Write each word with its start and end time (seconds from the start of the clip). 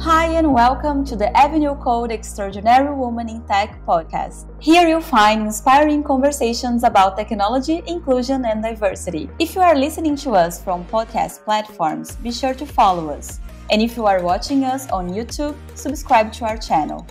Hi, 0.00 0.26
and 0.26 0.52
welcome 0.52 1.04
to 1.06 1.14
the 1.14 1.34
Avenue 1.36 1.76
Code 1.76 2.10
Extraordinary 2.10 2.94
Woman 2.94 3.28
in 3.28 3.42
Tech 3.46 3.80
podcast. 3.86 4.46
Here 4.60 4.86
you'll 4.88 5.00
find 5.00 5.42
inspiring 5.42 6.02
conversations 6.02 6.82
about 6.82 7.16
technology, 7.16 7.82
inclusion, 7.86 8.44
and 8.44 8.62
diversity. 8.62 9.30
If 9.38 9.54
you 9.54 9.60
are 9.60 9.76
listening 9.76 10.16
to 10.16 10.32
us 10.32 10.62
from 10.62 10.84
podcast 10.86 11.44
platforms, 11.44 12.16
be 12.16 12.32
sure 12.32 12.54
to 12.54 12.66
follow 12.66 13.08
us. 13.10 13.40
And 13.70 13.80
if 13.80 13.96
you 13.96 14.04
are 14.06 14.20
watching 14.20 14.64
us 14.64 14.90
on 14.90 15.10
YouTube, 15.10 15.54
subscribe 15.74 16.32
to 16.34 16.44
our 16.44 16.58
channel. 16.58 17.06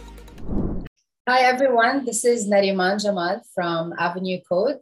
Hi, 1.27 1.39
everyone. 1.43 2.05
This 2.05 2.25
is 2.25 2.49
Nariman 2.49 3.01
Jamal 3.01 3.41
from 3.55 3.93
Avenue 3.97 4.39
Code. 4.47 4.81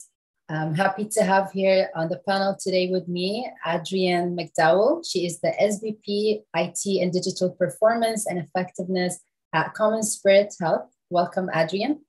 I'm 0.54 0.76
happy 0.76 1.06
to 1.06 1.24
have 1.24 1.50
here 1.54 1.90
on 1.96 2.10
the 2.10 2.20
panel 2.28 2.58
today 2.60 2.90
with 2.90 3.08
me 3.08 3.50
Adrienne 3.66 4.36
McDowell. 4.36 5.02
She 5.10 5.26
is 5.26 5.40
the 5.40 5.54
SVP 5.58 6.44
IT 6.54 7.02
and 7.02 7.14
Digital 7.14 7.52
Performance 7.52 8.28
and 8.28 8.38
Effectiveness 8.38 9.22
at 9.54 9.74
Common 9.74 10.04
Spirit 10.04 10.54
Health. 10.60 10.90
Welcome, 11.10 11.50
Adrienne. 11.56 12.02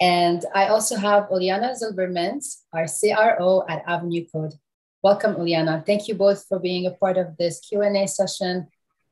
And 0.00 0.42
I 0.54 0.68
also 0.68 0.96
have 0.96 1.28
Ulyana 1.28 1.76
Zilbermints, 1.76 2.62
our 2.72 2.86
CRO 2.86 3.66
at 3.68 3.84
Avenue 3.86 4.24
Code. 4.32 4.54
Welcome, 5.02 5.34
Uliana. 5.34 5.84
Thank 5.84 6.08
you 6.08 6.14
both 6.14 6.46
for 6.48 6.58
being 6.58 6.86
a 6.86 6.92
part 6.92 7.18
of 7.18 7.36
this 7.36 7.60
Q&A 7.60 8.06
session. 8.06 8.68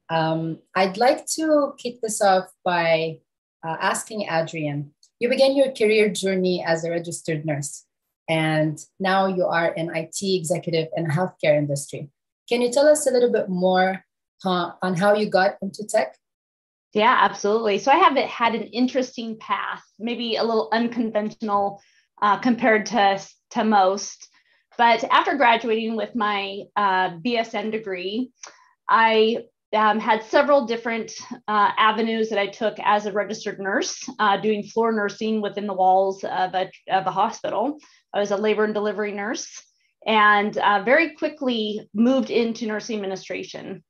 Um, 0.09 0.61
I'd 0.75 0.97
like 0.97 1.27
to 1.37 1.75
kick 1.77 2.01
this 2.01 2.23
off 2.23 2.47
by 2.65 3.19
uh, 3.63 3.77
asking 3.79 4.27
Adrienne, 4.31 4.93
you 5.19 5.29
began 5.29 5.55
your 5.55 5.71
career 5.73 6.09
journey 6.09 6.65
as 6.67 6.85
a 6.85 6.91
registered 6.91 7.45
nurse 7.45 7.85
and 8.29 8.79
now 9.01 9.27
you 9.27 9.45
are 9.45 9.73
an 9.77 9.95
IT 9.95 10.19
executive 10.23 10.89
in 10.97 11.05
the 11.05 11.11
healthcare 11.11 11.57
industry. 11.57 12.11
Can 12.49 12.63
you 12.63 12.71
tell 12.71 12.87
us 12.87 13.07
a 13.07 13.11
little 13.11 13.33
bit 13.33 13.49
more 13.49 14.05
on 14.45 14.95
how 14.95 15.15
you 15.15 15.29
got 15.29 15.57
into 15.63 15.87
tech? 15.87 16.17
Yeah, 16.95 17.17
absolutely. 17.21 17.79
So 17.79 17.91
I 17.91 17.97
have 17.97 18.17
had 18.17 18.55
an 18.55 18.65
interesting 18.65 19.39
path, 19.39 19.83
maybe 19.99 20.37
a 20.37 20.45
little 20.45 20.69
unconventional 20.73 21.83
uh, 22.23 22.39
compared 22.39 22.87
to, 22.87 23.21
to 23.51 23.65
most. 23.65 24.29
But 24.79 25.05
after 25.05 25.37
graduating 25.37 25.97
with 25.97 26.15
my 26.15 26.63
uh, 26.77 27.11
BSN 27.19 27.73
degree, 27.73 28.31
I 28.89 29.45
um, 29.75 30.01
had 30.01 30.23
several 30.25 30.67
different 30.67 31.13
uh, 31.47 31.73
avenues 31.77 32.31
that 32.31 32.39
I 32.39 32.47
took 32.47 32.77
as 32.83 33.05
a 33.05 33.13
registered 33.13 33.59
nurse, 33.61 34.09
uh, 34.19 34.39
doing 34.39 34.63
floor 34.63 34.93
nursing 34.93 35.43
within 35.43 35.67
the 35.67 35.75
walls 35.75 36.25
of 36.25 36.55
a, 36.55 36.71
of 36.91 37.07
a 37.07 37.11
hospital. 37.11 37.79
I 38.15 38.21
was 38.21 38.31
a 38.31 38.37
labor 38.37 38.65
and 38.65 38.75
delivery 38.75 39.13
nurse 39.13 39.63
and 40.07 40.57
uh, 40.57 40.83
very 40.85 41.15
quickly 41.15 41.89
moved 41.95 42.31
into 42.31 42.67
nursing 42.67 42.97
administration. 42.97 43.83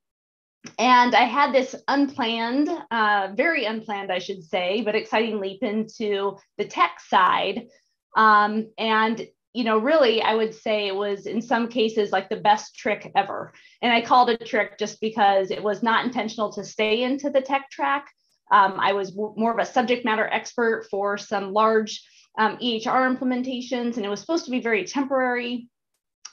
And 0.78 1.14
I 1.14 1.22
had 1.22 1.54
this 1.54 1.74
unplanned, 1.86 2.68
uh, 2.90 3.28
very 3.36 3.64
unplanned, 3.64 4.10
I 4.10 4.18
should 4.18 4.42
say, 4.42 4.82
but 4.82 4.96
exciting 4.96 5.40
leap 5.40 5.62
into 5.62 6.36
the 6.56 6.64
tech 6.64 7.00
side. 7.00 7.68
Um, 8.16 8.70
and 8.76 9.26
you 9.54 9.64
know, 9.64 9.78
really, 9.78 10.22
I 10.22 10.34
would 10.34 10.54
say 10.54 10.86
it 10.86 10.94
was 10.94 11.26
in 11.26 11.40
some 11.40 11.68
cases 11.68 12.12
like 12.12 12.28
the 12.28 12.36
best 12.36 12.76
trick 12.76 13.10
ever. 13.16 13.52
And 13.80 13.92
I 13.92 14.02
called 14.02 14.30
it 14.30 14.42
a 14.42 14.44
trick 14.44 14.78
just 14.78 15.00
because 15.00 15.50
it 15.50 15.62
was 15.62 15.82
not 15.82 16.04
intentional 16.04 16.52
to 16.52 16.64
stay 16.64 17.02
into 17.02 17.30
the 17.30 17.40
tech 17.40 17.70
track. 17.70 18.08
Um, 18.52 18.78
I 18.78 18.92
was 18.92 19.16
more 19.16 19.52
of 19.52 19.58
a 19.58 19.64
subject 19.64 20.04
matter 20.04 20.26
expert 20.26 20.86
for 20.90 21.18
some 21.18 21.52
large 21.52 22.02
um, 22.36 22.56
EHR 22.58 23.16
implementations, 23.16 23.96
and 23.96 24.04
it 24.04 24.08
was 24.08 24.20
supposed 24.20 24.44
to 24.44 24.50
be 24.50 24.60
very 24.60 24.84
temporary. 24.84 25.68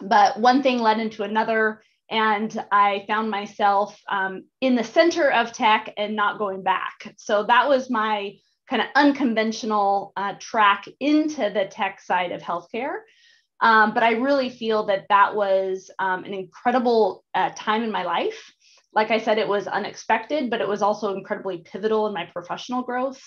But 0.01 0.39
one 0.39 0.61
thing 0.61 0.79
led 0.79 0.99
into 0.99 1.23
another, 1.23 1.81
and 2.09 2.63
I 2.71 3.05
found 3.07 3.29
myself 3.29 3.99
um, 4.09 4.45
in 4.61 4.75
the 4.75 4.83
center 4.83 5.31
of 5.31 5.53
tech 5.53 5.93
and 5.97 6.15
not 6.15 6.37
going 6.37 6.63
back. 6.63 7.15
So 7.17 7.43
that 7.43 7.67
was 7.67 7.89
my 7.89 8.35
kind 8.69 8.81
of 8.81 8.87
unconventional 8.95 10.11
uh, 10.17 10.33
track 10.39 10.85
into 10.99 11.49
the 11.49 11.65
tech 11.65 12.01
side 12.01 12.31
of 12.31 12.41
healthcare. 12.41 12.99
Um, 13.61 13.93
but 13.93 14.03
I 14.03 14.13
really 14.13 14.49
feel 14.49 14.85
that 14.87 15.05
that 15.09 15.35
was 15.35 15.89
um, 15.97 16.23
an 16.25 16.33
incredible 16.33 17.23
uh, 17.33 17.51
time 17.55 17.83
in 17.83 17.91
my 17.91 18.03
life. 18.03 18.51
Like 18.93 19.11
I 19.11 19.19
said, 19.19 19.37
it 19.37 19.47
was 19.47 19.67
unexpected, 19.67 20.49
but 20.49 20.61
it 20.61 20.67
was 20.67 20.81
also 20.81 21.15
incredibly 21.15 21.59
pivotal 21.59 22.07
in 22.07 22.13
my 22.13 22.25
professional 22.25 22.81
growth 22.81 23.21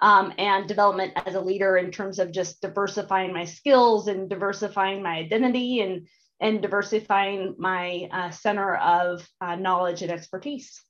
um, 0.00 0.32
and 0.38 0.66
development 0.66 1.12
as 1.26 1.34
a 1.34 1.40
leader 1.40 1.76
in 1.76 1.90
terms 1.90 2.18
of 2.18 2.32
just 2.32 2.60
diversifying 2.60 3.32
my 3.32 3.44
skills 3.44 4.08
and 4.08 4.28
diversifying 4.28 5.02
my 5.02 5.16
identity 5.16 5.80
and 5.80 6.06
and 6.40 6.60
diversifying 6.60 7.54
my 7.56 8.08
uh, 8.10 8.30
center 8.30 8.74
of 8.76 9.26
uh, 9.40 9.54
knowledge 9.54 10.02
and 10.02 10.10
expertise. 10.10 10.82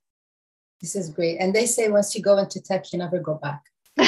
This 0.80 0.96
is 0.96 1.10
great. 1.10 1.36
And 1.38 1.54
they 1.54 1.66
say 1.66 1.90
once 1.90 2.14
you 2.14 2.22
go 2.22 2.38
into 2.38 2.60
tech, 2.62 2.90
you 2.90 2.98
never 2.98 3.18
go 3.18 3.34
back. 3.34 3.62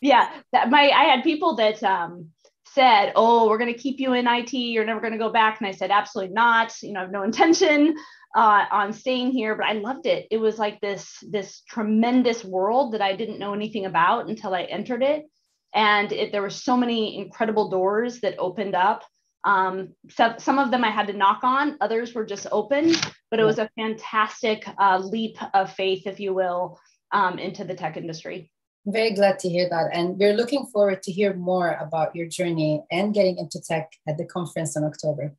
yeah, 0.00 0.30
that 0.52 0.70
my 0.70 0.90
I 0.90 1.04
had 1.04 1.24
people 1.24 1.56
that 1.56 1.82
um, 1.82 2.28
said, 2.66 3.12
"Oh, 3.16 3.48
we're 3.48 3.58
going 3.58 3.72
to 3.72 3.78
keep 3.78 3.98
you 3.98 4.12
in 4.12 4.28
IT. 4.28 4.52
You're 4.54 4.86
never 4.86 5.00
going 5.00 5.12
to 5.12 5.18
go 5.18 5.30
back." 5.30 5.58
And 5.58 5.66
I 5.66 5.72
said, 5.72 5.90
"Absolutely 5.90 6.32
not. 6.32 6.72
You 6.80 6.92
know, 6.92 7.00
I 7.00 7.02
have 7.02 7.10
no 7.10 7.22
intention 7.24 7.96
uh, 8.34 8.64
on 8.70 8.92
staying 8.92 9.30
here, 9.30 9.54
but 9.54 9.66
I 9.66 9.72
loved 9.72 10.06
it. 10.06 10.26
It 10.30 10.38
was 10.38 10.58
like 10.58 10.80
this 10.80 11.16
this 11.28 11.62
tremendous 11.68 12.44
world 12.44 12.92
that 12.92 13.02
I 13.02 13.16
didn't 13.16 13.38
know 13.38 13.54
anything 13.54 13.86
about 13.86 14.28
until 14.28 14.54
I 14.54 14.62
entered 14.62 15.02
it, 15.02 15.26
and 15.74 16.12
it, 16.12 16.32
there 16.32 16.42
were 16.42 16.50
so 16.50 16.76
many 16.76 17.18
incredible 17.18 17.70
doors 17.70 18.20
that 18.20 18.38
opened 18.38 18.74
up. 18.74 19.04
Um, 19.44 19.94
so, 20.10 20.34
some 20.38 20.58
of 20.58 20.70
them 20.70 20.84
I 20.84 20.90
had 20.90 21.06
to 21.06 21.12
knock 21.12 21.40
on, 21.42 21.76
others 21.80 22.14
were 22.14 22.26
just 22.26 22.46
open, 22.52 22.92
but 23.30 23.40
it 23.40 23.44
was 23.44 23.58
a 23.58 23.70
fantastic 23.76 24.68
uh, 24.78 24.98
leap 24.98 25.38
of 25.54 25.72
faith, 25.72 26.06
if 26.06 26.20
you 26.20 26.34
will, 26.34 26.78
um, 27.12 27.38
into 27.38 27.64
the 27.64 27.74
tech 27.74 27.96
industry. 27.96 28.50
Very 28.86 29.12
glad 29.12 29.38
to 29.40 29.48
hear 29.48 29.68
that. 29.68 29.90
And 29.92 30.18
we're 30.18 30.32
looking 30.32 30.66
forward 30.66 31.02
to 31.02 31.12
hear 31.12 31.34
more 31.34 31.72
about 31.74 32.16
your 32.16 32.26
journey 32.26 32.82
and 32.90 33.12
getting 33.12 33.36
into 33.36 33.60
tech 33.60 33.92
at 34.06 34.16
the 34.16 34.24
conference 34.24 34.76
in 34.76 34.84
October. 34.84 35.34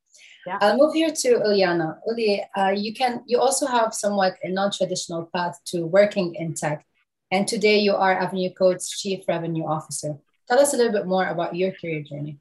Yeah. 0.50 0.58
I'll 0.62 0.78
move 0.78 0.96
here 0.96 1.12
to 1.12 1.30
Ulyana. 1.46 2.00
Uli, 2.08 2.44
uh, 2.58 2.74
you 2.76 2.92
can 2.92 3.22
you 3.28 3.38
also 3.40 3.68
have 3.68 3.94
somewhat 3.94 4.34
a 4.42 4.50
non-traditional 4.50 5.30
path 5.32 5.60
to 5.66 5.86
working 5.86 6.34
in 6.34 6.56
tech. 6.56 6.84
And 7.30 7.48
today 7.48 7.78
you 7.78 7.94
are 7.94 8.14
Avenue 8.14 8.50
Code's 8.50 8.90
Chief 8.90 9.20
Revenue 9.28 9.66
Officer. 9.66 10.18
Tell 10.48 10.60
us 10.60 10.74
a 10.74 10.78
little 10.78 10.92
bit 10.92 11.06
more 11.06 11.28
about 11.28 11.56
your 11.56 11.72
career 11.74 12.02
journey. 12.02 12.40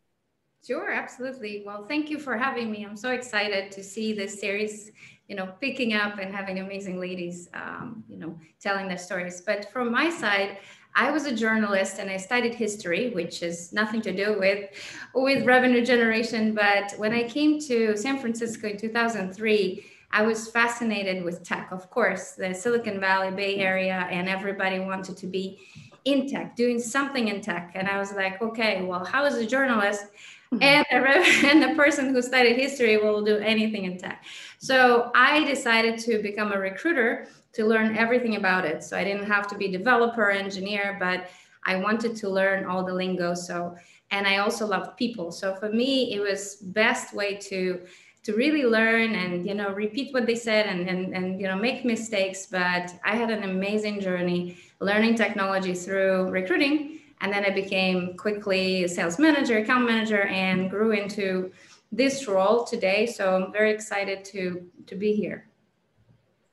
Sure, 0.66 0.91
absolutely. 0.91 1.64
Well, 1.66 1.84
thank 1.84 2.08
you 2.08 2.18
for 2.18 2.38
having 2.38 2.70
me. 2.70 2.82
I'm 2.86 2.97
so 2.97 3.10
excited 3.10 3.70
to 3.72 3.84
see 3.84 4.14
this 4.14 4.41
series, 4.41 4.91
you 5.28 5.36
know, 5.36 5.52
picking 5.60 5.92
up 5.92 6.18
and 6.18 6.34
having 6.34 6.60
amazing 6.60 6.98
ladies, 6.98 7.50
um, 7.52 8.04
you 8.08 8.16
know, 8.16 8.38
telling 8.58 8.88
their 8.88 8.97
stories. 8.97 9.42
But 9.42 9.70
from 9.70 9.92
my 9.92 10.08
side, 10.08 10.56
I 10.94 11.10
was 11.10 11.26
a 11.26 11.34
journalist 11.34 11.99
and 11.99 12.10
I 12.10 12.16
studied 12.16 12.54
history, 12.54 13.10
which 13.10 13.41
has 13.41 13.72
nothing 13.72 14.00
to 14.03 14.12
do 14.12 14.38
with 14.38 14.71
with 15.15 15.44
revenue 15.47 15.84
generation. 15.84 16.54
But 16.54 16.94
when 16.97 17.12
I 17.12 17.28
came 17.28 17.60
to 17.60 17.97
San 17.97 18.19
Francisco 18.19 18.69
in 18.69 18.76
2003, 18.76 19.84
I 20.10 20.22
was 20.22 20.50
fascinated 20.50 21.22
with 21.22 21.44
tech. 21.44 21.69
Of 21.71 21.91
course, 21.91 22.32
the 22.32 22.54
Silicon 22.54 22.98
Valley 22.98 23.31
Bay 23.31 23.56
Area, 23.56 24.09
and 24.10 24.28
everybody 24.28 24.81
wanted 24.81 25.16
to 25.19 25.27
be 25.27 25.60
in 26.04 26.28
tech, 26.28 26.56
doing 26.56 26.78
something 26.78 27.28
in 27.28 27.43
tech. 27.43 27.72
And 27.75 27.88
I 27.88 27.98
was 27.98 28.12
like, 28.12 28.41
okay, 28.41 28.82
well, 28.82 29.04
how 29.04 29.25
is 29.27 29.37
a 29.37 29.47
journalist? 29.47 30.06
Mm-hmm. 30.53 30.62
and 30.62 30.87
the, 30.91 31.47
and 31.48 31.62
the 31.62 31.75
person 31.75 32.15
who 32.15 32.22
studied 32.22 32.56
history 32.56 32.97
will 32.97 33.22
do 33.22 33.37
anything 33.37 33.84
in 33.84 33.98
tech. 33.98 34.25
So 34.59 35.10
I 35.15 35.44
decided 35.44 35.98
to 36.00 36.22
become 36.22 36.53
a 36.53 36.59
recruiter 36.59 37.28
to 37.58 37.66
learn 37.66 37.96
everything 37.96 38.36
about 38.36 38.64
it. 38.64 38.84
So 38.84 38.96
I 38.96 39.02
didn't 39.02 39.26
have 39.26 39.48
to 39.48 39.56
be 39.56 39.66
developer, 39.66 40.30
engineer, 40.30 40.96
but 41.00 41.28
I 41.64 41.74
wanted 41.74 42.14
to 42.19 42.28
learn 42.28 42.64
all 42.66 42.84
the 42.84 42.94
lingo. 42.94 43.34
So, 43.34 43.74
and 44.12 44.28
I 44.28 44.38
also 44.38 44.64
loved 44.64 44.96
people. 44.96 45.32
So 45.32 45.56
for 45.56 45.68
me, 45.68 46.14
it 46.14 46.20
was 46.20 46.56
best 46.62 47.12
way 47.12 47.34
to 47.50 47.80
to 48.24 48.34
really 48.34 48.64
learn 48.64 49.14
and 49.14 49.47
you 49.47 49.54
know 49.54 49.70
repeat 49.70 50.12
what 50.12 50.26
they 50.26 50.34
said 50.34 50.66
and 50.66 50.88
and, 50.88 51.16
and 51.16 51.41
you 51.41 51.48
know 51.48 51.56
make 51.56 51.84
mistakes. 51.84 52.47
But 52.47 52.94
I 53.04 53.16
had 53.16 53.30
an 53.30 53.42
amazing 53.42 54.00
journey 54.00 54.56
learning 54.78 55.16
technology 55.16 55.74
through 55.74 56.30
recruiting. 56.30 57.00
And 57.21 57.33
then 57.33 57.44
I 57.44 57.50
became 57.50 58.16
quickly 58.16 58.86
sales 58.86 59.18
manager, 59.18 59.59
account 59.59 59.84
manager, 59.84 60.22
and 60.28 60.71
grew 60.71 60.92
into 60.92 61.50
this 61.91 62.28
role 62.28 62.62
today. 62.62 63.06
So 63.06 63.34
I'm 63.34 63.53
very 63.53 63.72
excited 63.72 64.24
to 64.27 64.41
to 64.86 64.94
be 64.94 65.12
here. 65.12 65.48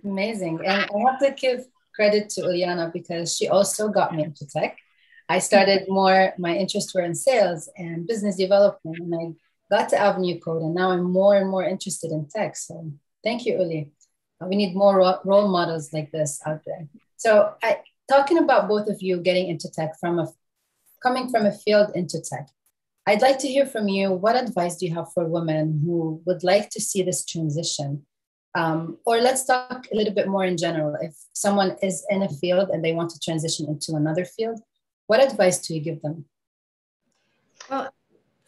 Amazing. 0.06 0.60
And 0.63 0.84
I 0.84 1.12
have 1.12 1.19
to 1.19 1.31
give 1.31 1.66
credit 1.96 2.30
to 2.30 2.42
Ulyana 2.42 2.94
because 2.94 3.36
she 3.36 3.48
also 3.48 3.90
got 3.90 4.13
me 4.13 4.24
into 4.24 4.46
tech. 4.46 4.78
I 5.28 5.40
started 5.40 5.86
more, 5.88 6.34
my 6.38 6.56
interests 6.56 6.94
were 6.94 7.02
in 7.02 7.16
sales 7.16 7.68
and 7.78 8.06
business 8.06 8.36
development, 8.36 9.00
and 9.00 9.16
I 9.16 9.75
got 9.75 9.90
to 9.90 9.98
Avenue 9.98 10.40
Code, 10.40 10.62
and 10.62 10.75
now 10.75 10.92
I'm 10.92 11.12
more 11.12 11.36
and 11.36 11.50
more 11.50 11.63
interested 11.63 12.12
in 12.12 12.28
tech. 12.28 12.56
So 12.56 12.92
thank 13.24 13.46
you, 13.46 13.54
Uli. 13.57 13.92
Uh, 14.40 14.46
we 14.48 14.56
need 14.56 14.75
more 14.75 15.19
role 15.24 15.48
models 15.48 15.92
like 15.94 16.12
this 16.12 16.40
out 16.46 16.62
there. 16.66 16.88
So, 17.18 17.54
I, 17.63 17.80
talking 18.07 18.38
about 18.38 18.68
both 18.68 18.88
of 18.88 19.02
you 19.02 19.18
getting 19.18 19.48
into 19.48 19.72
tech 19.72 19.98
from 20.00 20.19
a 20.19 20.28
coming 21.02 21.30
from 21.30 21.46
a 21.46 21.52
field 21.52 21.92
into 21.96 22.22
tech, 22.22 22.50
I'd 23.07 23.22
like 23.22 23.40
to 23.40 23.48
hear 23.48 23.66
from 23.66 23.88
you. 23.88 24.12
What 24.12 24.36
advice 24.36 24.75
do 24.78 24.86
you 24.86 24.94
have 24.94 25.12
for 25.13 25.25
women 25.25 25.81
who 25.84 26.22
would 26.25 26.44
like 26.44 26.69
to 26.72 26.81
see 26.81 27.02
this 27.02 27.25
transition 27.25 28.06
Um, 28.56 28.98
or 29.06 29.19
let's 29.19 29.46
talk 29.46 29.86
a 29.92 29.96
little 29.96 30.13
bit 30.13 30.28
more 30.28 30.46
in 30.46 30.57
general. 30.57 30.96
If 31.02 31.13
someone 31.34 31.75
is 31.84 32.06
in 32.10 32.24
a 32.24 32.30
field 32.30 32.69
and 32.69 32.84
they 32.84 32.94
want 32.94 33.10
to 33.12 33.19
transition 33.19 33.68
into 33.68 33.96
another 33.96 34.24
field, 34.24 34.62
what 35.07 35.22
advice 35.22 35.60
do 35.60 35.75
you 35.75 35.81
give 35.81 36.02
them? 36.02 36.25
Well, 37.69 37.94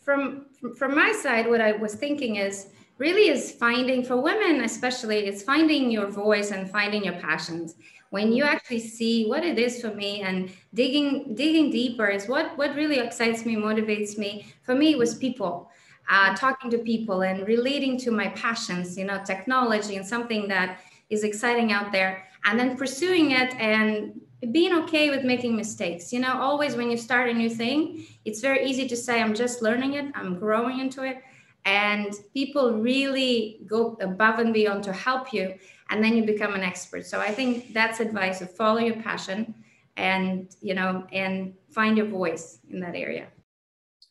from 0.04 0.46
from 0.78 0.96
my 0.96 1.12
side, 1.12 1.48
what 1.48 1.60
I 1.60 1.74
was 1.74 1.96
thinking 1.96 2.38
is 2.38 2.68
really 2.98 3.30
is 3.30 3.52
finding 3.52 4.04
for 4.04 4.20
women 4.20 4.64
especially 4.64 5.28
is 5.28 5.44
finding 5.44 5.92
your 5.92 6.08
voice 6.08 6.52
and 6.52 6.70
finding 6.70 7.04
your 7.04 7.14
passions 7.14 7.76
when 8.10 8.32
you 8.32 8.44
actually 8.44 8.80
see 8.80 9.28
what 9.28 9.44
it 9.44 9.60
is 9.60 9.82
for 9.82 9.94
me 9.94 10.22
and 10.22 10.50
digging 10.74 11.36
digging 11.36 11.70
deeper 11.70 12.08
is 12.08 12.28
what 12.28 12.58
what 12.58 12.76
really 12.76 13.00
excites 13.00 13.46
me 13.46 13.56
motivates 13.56 14.18
me 14.18 14.48
for 14.64 14.76
me 14.76 14.92
it 14.92 14.98
was 14.98 15.16
people 15.16 15.70
uh, 16.10 16.36
talking 16.36 16.72
to 16.72 16.78
people 16.78 17.22
and 17.22 17.48
relating 17.48 17.98
to 17.98 18.12
my 18.12 18.30
passions 18.30 18.98
you 18.98 19.06
know 19.06 19.22
technology 19.26 19.96
and 19.96 20.06
something 20.06 20.48
that 20.48 20.80
is 21.10 21.24
exciting 21.24 21.72
out 21.72 21.92
there 21.92 22.24
and 22.46 22.60
then 22.60 22.78
pursuing 22.78 23.32
it 23.32 23.54
and 23.56 24.20
being 24.52 24.74
okay 24.74 25.10
with 25.10 25.24
making 25.24 25.56
mistakes. 25.56 26.14
You 26.14 26.20
know 26.20 26.40
always 26.40 26.76
when 26.76 26.92
you 26.92 26.98
start 26.98 27.30
a 27.30 27.34
new 27.34 27.50
thing 27.50 28.06
it's 28.26 28.40
very 28.40 28.66
easy 28.66 28.88
to 28.88 28.96
say 28.96 29.22
i'm 29.22 29.34
just 29.34 29.62
learning 29.62 29.94
it 29.94 30.12
i'm 30.16 30.38
growing 30.38 30.80
into 30.80 31.04
it 31.04 31.18
and 31.66 32.14
people 32.34 32.74
really 32.74 33.60
go 33.66 33.98
above 34.00 34.40
and 34.40 34.54
beyond 34.54 34.84
to 34.84 34.94
help 34.94 35.34
you 35.34 35.54
and 35.90 36.04
then 36.04 36.16
you 36.16 36.26
become 36.26 36.54
an 36.54 36.62
expert. 36.62 37.06
So 37.06 37.20
i 37.20 37.32
think 37.32 37.74
that's 37.74 38.00
advice 38.00 38.42
of 38.42 38.56
follow 38.56 38.80
your 38.80 39.02
passion 39.02 39.54
and 39.98 40.56
you 40.62 40.74
know 40.74 41.06
and 41.12 41.54
find 41.72 41.98
your 41.98 42.08
voice 42.08 42.60
in 42.70 42.80
that 42.82 42.96
area. 42.96 43.28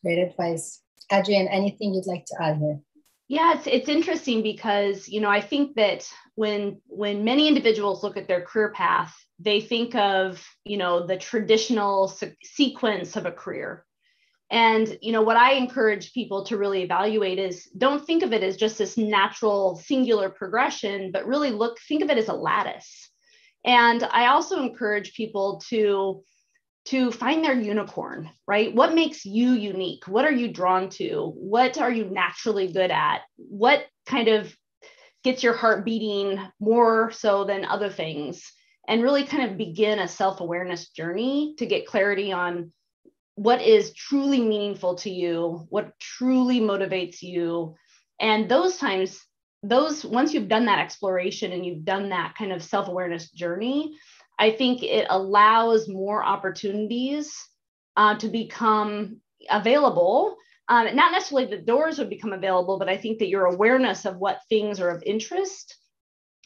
Great 0.03 0.19
advice 0.19 0.81
adrienne 1.11 1.47
anything 1.47 1.93
you'd 1.93 2.07
like 2.07 2.25
to 2.25 2.35
add 2.41 2.57
here 2.57 2.79
yeah 3.27 3.55
it's, 3.55 3.67
it's 3.67 3.89
interesting 3.89 4.43
because 4.43 5.07
you 5.07 5.21
know 5.21 5.29
i 5.29 5.41
think 5.41 5.75
that 5.75 6.07
when 6.35 6.81
when 6.87 7.23
many 7.23 7.47
individuals 7.47 8.03
look 8.03 8.17
at 8.17 8.27
their 8.27 8.41
career 8.41 8.71
path 8.71 9.15
they 9.39 9.61
think 9.61 9.95
of 9.95 10.43
you 10.65 10.77
know 10.77 11.05
the 11.05 11.17
traditional 11.17 12.13
sequence 12.43 13.15
of 13.15 13.25
a 13.25 13.31
career 13.31 13.85
and 14.49 14.97
you 15.01 15.11
know 15.11 15.21
what 15.21 15.35
I 15.35 15.53
encourage 15.53 16.13
people 16.13 16.45
to 16.45 16.57
really 16.57 16.81
evaluate 16.81 17.37
is 17.37 17.65
don't 17.77 18.05
think 18.05 18.23
of 18.23 18.31
it 18.31 18.43
as 18.43 18.55
just 18.55 18.77
this 18.77 18.97
natural 18.97 19.75
singular 19.75 20.29
progression, 20.29 21.11
but 21.11 21.27
really 21.27 21.51
look 21.51 21.77
think 21.87 22.01
of 22.01 22.09
it 22.09 22.17
as 22.17 22.29
a 22.29 22.33
lattice. 22.33 23.09
And 23.65 24.03
I 24.03 24.27
also 24.27 24.61
encourage 24.61 25.13
people 25.15 25.61
to 25.69 26.23
to 26.87 27.11
find 27.11 27.43
their 27.43 27.59
unicorn, 27.59 28.29
right? 28.47 28.73
What 28.73 28.95
makes 28.95 29.25
you 29.25 29.51
unique? 29.51 30.07
What 30.07 30.23
are 30.23 30.31
you 30.31 30.47
drawn 30.47 30.89
to? 30.91 31.33
What 31.35 31.77
are 31.77 31.91
you 31.91 32.05
naturally 32.05 32.71
good 32.71 32.91
at? 32.91 33.23
What 33.35 33.85
kind 34.05 34.29
of 34.29 34.55
gets 35.23 35.43
your 35.43 35.53
heart 35.53 35.83
beating 35.83 36.39
more 36.61 37.11
so 37.11 37.43
than 37.43 37.65
other 37.65 37.89
things? 37.89 38.41
And 38.87 39.03
really 39.03 39.25
kind 39.25 39.51
of 39.51 39.57
begin 39.57 39.99
a 39.99 40.07
self 40.07 40.39
awareness 40.39 40.89
journey 40.89 41.55
to 41.57 41.65
get 41.65 41.87
clarity 41.87 42.31
on 42.31 42.71
what 43.35 43.61
is 43.61 43.93
truly 43.93 44.39
meaningful 44.41 44.95
to 44.95 45.09
you, 45.09 45.67
what 45.69 45.91
truly 45.99 46.61
motivates 46.61 47.21
you. 47.21 47.75
And 48.19 48.47
those 48.49 48.77
times, 48.77 49.21
those 49.61 50.05
once 50.05 50.33
you've 50.33 50.47
done 50.47 50.65
that 50.67 50.79
exploration 50.79 51.51
and 51.51 51.65
you've 51.65 51.83
done 51.83 52.09
that 52.09 52.35
kind 52.35 52.53
of 52.53 52.63
self 52.63 52.87
awareness 52.87 53.29
journey, 53.31 53.97
I 54.39 54.51
think 54.51 54.83
it 54.83 55.07
allows 55.09 55.87
more 55.87 56.23
opportunities 56.23 57.33
uh, 57.95 58.15
to 58.17 58.27
become 58.27 59.21
available. 59.49 60.37
Um, 60.69 60.95
not 60.95 61.11
necessarily 61.11 61.49
the 61.49 61.63
doors 61.63 61.97
would 61.97 62.09
become 62.09 62.33
available, 62.33 62.77
but 62.77 62.89
I 62.89 62.97
think 62.97 63.19
that 63.19 63.29
your 63.29 63.45
awareness 63.45 64.05
of 64.05 64.17
what 64.17 64.41
things 64.49 64.79
are 64.79 64.89
of 64.89 65.03
interest 65.05 65.75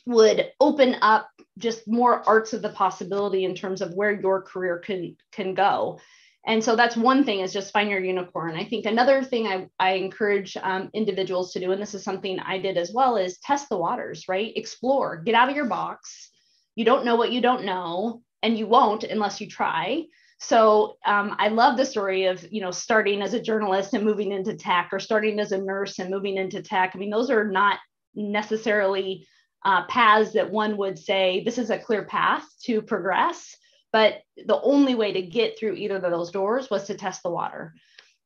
would 0.05 0.51
open 0.59 0.95
up 1.01 1.29
just 1.57 1.88
more 1.88 2.27
arts 2.27 2.53
of 2.53 2.61
the 2.61 2.69
possibility 2.69 3.45
in 3.45 3.55
terms 3.55 3.81
of 3.81 3.93
where 3.93 4.19
your 4.19 4.41
career 4.41 4.79
can 4.79 5.15
can 5.31 5.53
go. 5.53 5.99
And 6.45 6.63
so 6.63 6.75
that's 6.75 6.97
one 6.97 7.23
thing 7.23 7.41
is 7.41 7.53
just 7.53 7.71
find 7.71 7.89
your 7.89 8.03
unicorn. 8.03 8.55
I 8.55 8.63
think 8.63 8.85
another 8.85 9.23
thing 9.23 9.47
i, 9.47 9.67
I 9.79 9.93
encourage 9.93 10.57
um, 10.57 10.89
individuals 10.93 11.53
to 11.53 11.59
do 11.59 11.71
and 11.71 11.81
this 11.81 11.93
is 11.93 12.03
something 12.03 12.39
i 12.39 12.57
did 12.57 12.77
as 12.77 12.91
well 12.91 13.17
is 13.17 13.38
test 13.39 13.69
the 13.69 13.77
waters 13.77 14.27
right? 14.27 14.51
Explore 14.55 15.17
get 15.17 15.35
out 15.35 15.49
of 15.49 15.55
your 15.55 15.67
box 15.67 16.31
you 16.75 16.85
don't 16.85 17.06
know 17.06 17.15
what 17.15 17.31
you 17.31 17.41
don't 17.41 17.65
know 17.65 18.21
and 18.44 18.57
you 18.57 18.68
won't 18.68 19.03
unless 19.03 19.41
you 19.41 19.47
try 19.47 20.03
so 20.39 20.97
um, 21.06 21.35
i 21.39 21.47
love 21.47 21.77
the 21.77 21.85
story 21.85 22.25
of 22.25 22.45
you 22.51 22.62
know 22.62 22.71
starting 22.71 23.21
as 23.21 23.33
a 23.33 23.41
journalist 23.41 23.94
and 23.94 24.03
moving 24.03 24.31
into 24.31 24.56
tech 24.56 24.89
or 24.91 25.00
starting 25.00 25.39
as 25.39 25.51
a 25.51 25.57
nurse 25.57 26.00
and 26.00 26.09
moving 26.09 26.38
into 26.38 26.62
tech 26.62 26.91
i 26.94 26.97
mean 26.97 27.09
those 27.09 27.29
are 27.29 27.45
not 27.45 27.79
necessarily 28.15 29.27
uh, 29.63 29.85
paths 29.85 30.33
that 30.33 30.50
one 30.50 30.75
would 30.75 30.97
say 30.97 31.44
this 31.45 31.57
is 31.57 31.69
a 31.69 31.77
clear 31.77 32.03
path 32.03 32.44
to 32.63 32.81
progress 32.81 33.56
but 33.91 34.21
the 34.45 34.59
only 34.62 34.95
way 34.95 35.13
to 35.13 35.21
get 35.21 35.59
through 35.59 35.74
either 35.74 35.97
of 35.97 36.01
those 36.01 36.31
doors 36.31 36.69
was 36.69 36.85
to 36.85 36.95
test 36.95 37.24
the 37.24 37.29
water. 37.29 37.74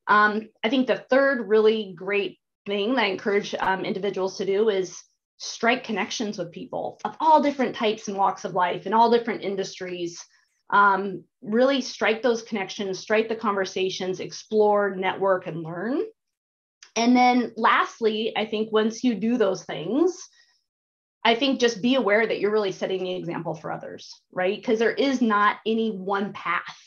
Um, 0.07 0.49
I 0.63 0.69
think 0.69 0.87
the 0.87 1.03
third 1.09 1.47
really 1.47 1.93
great 1.95 2.39
thing 2.65 2.95
that 2.95 3.05
I 3.05 3.07
encourage 3.07 3.55
um, 3.55 3.85
individuals 3.85 4.37
to 4.37 4.45
do 4.45 4.69
is 4.69 5.01
strike 5.37 5.83
connections 5.83 6.37
with 6.37 6.51
people 6.51 6.99
of 7.03 7.15
all 7.19 7.41
different 7.41 7.75
types 7.75 8.07
and 8.07 8.17
walks 8.17 8.45
of 8.45 8.53
life 8.53 8.85
in 8.85 8.93
all 8.93 9.11
different 9.11 9.43
industries. 9.43 10.23
Um, 10.71 11.23
really 11.41 11.81
strike 11.81 12.21
those 12.21 12.41
connections, 12.41 12.99
strike 12.99 13.29
the 13.29 13.35
conversations, 13.35 14.19
explore, 14.19 14.95
network, 14.95 15.45
and 15.47 15.61
learn. 15.61 16.01
And 16.95 17.15
then 17.15 17.53
lastly, 17.57 18.33
I 18.35 18.45
think 18.45 18.71
once 18.71 19.03
you 19.03 19.15
do 19.15 19.37
those 19.37 19.63
things, 19.65 20.17
I 21.23 21.35
think 21.35 21.59
just 21.59 21.81
be 21.81 21.95
aware 21.95 22.25
that 22.25 22.39
you're 22.39 22.51
really 22.51 22.71
setting 22.71 23.03
the 23.03 23.15
example 23.15 23.55
for 23.55 23.71
others, 23.71 24.21
right? 24.31 24.55
Because 24.55 24.79
there 24.79 24.93
is 24.93 25.21
not 25.21 25.57
any 25.65 25.89
one 25.91 26.33
path 26.33 26.77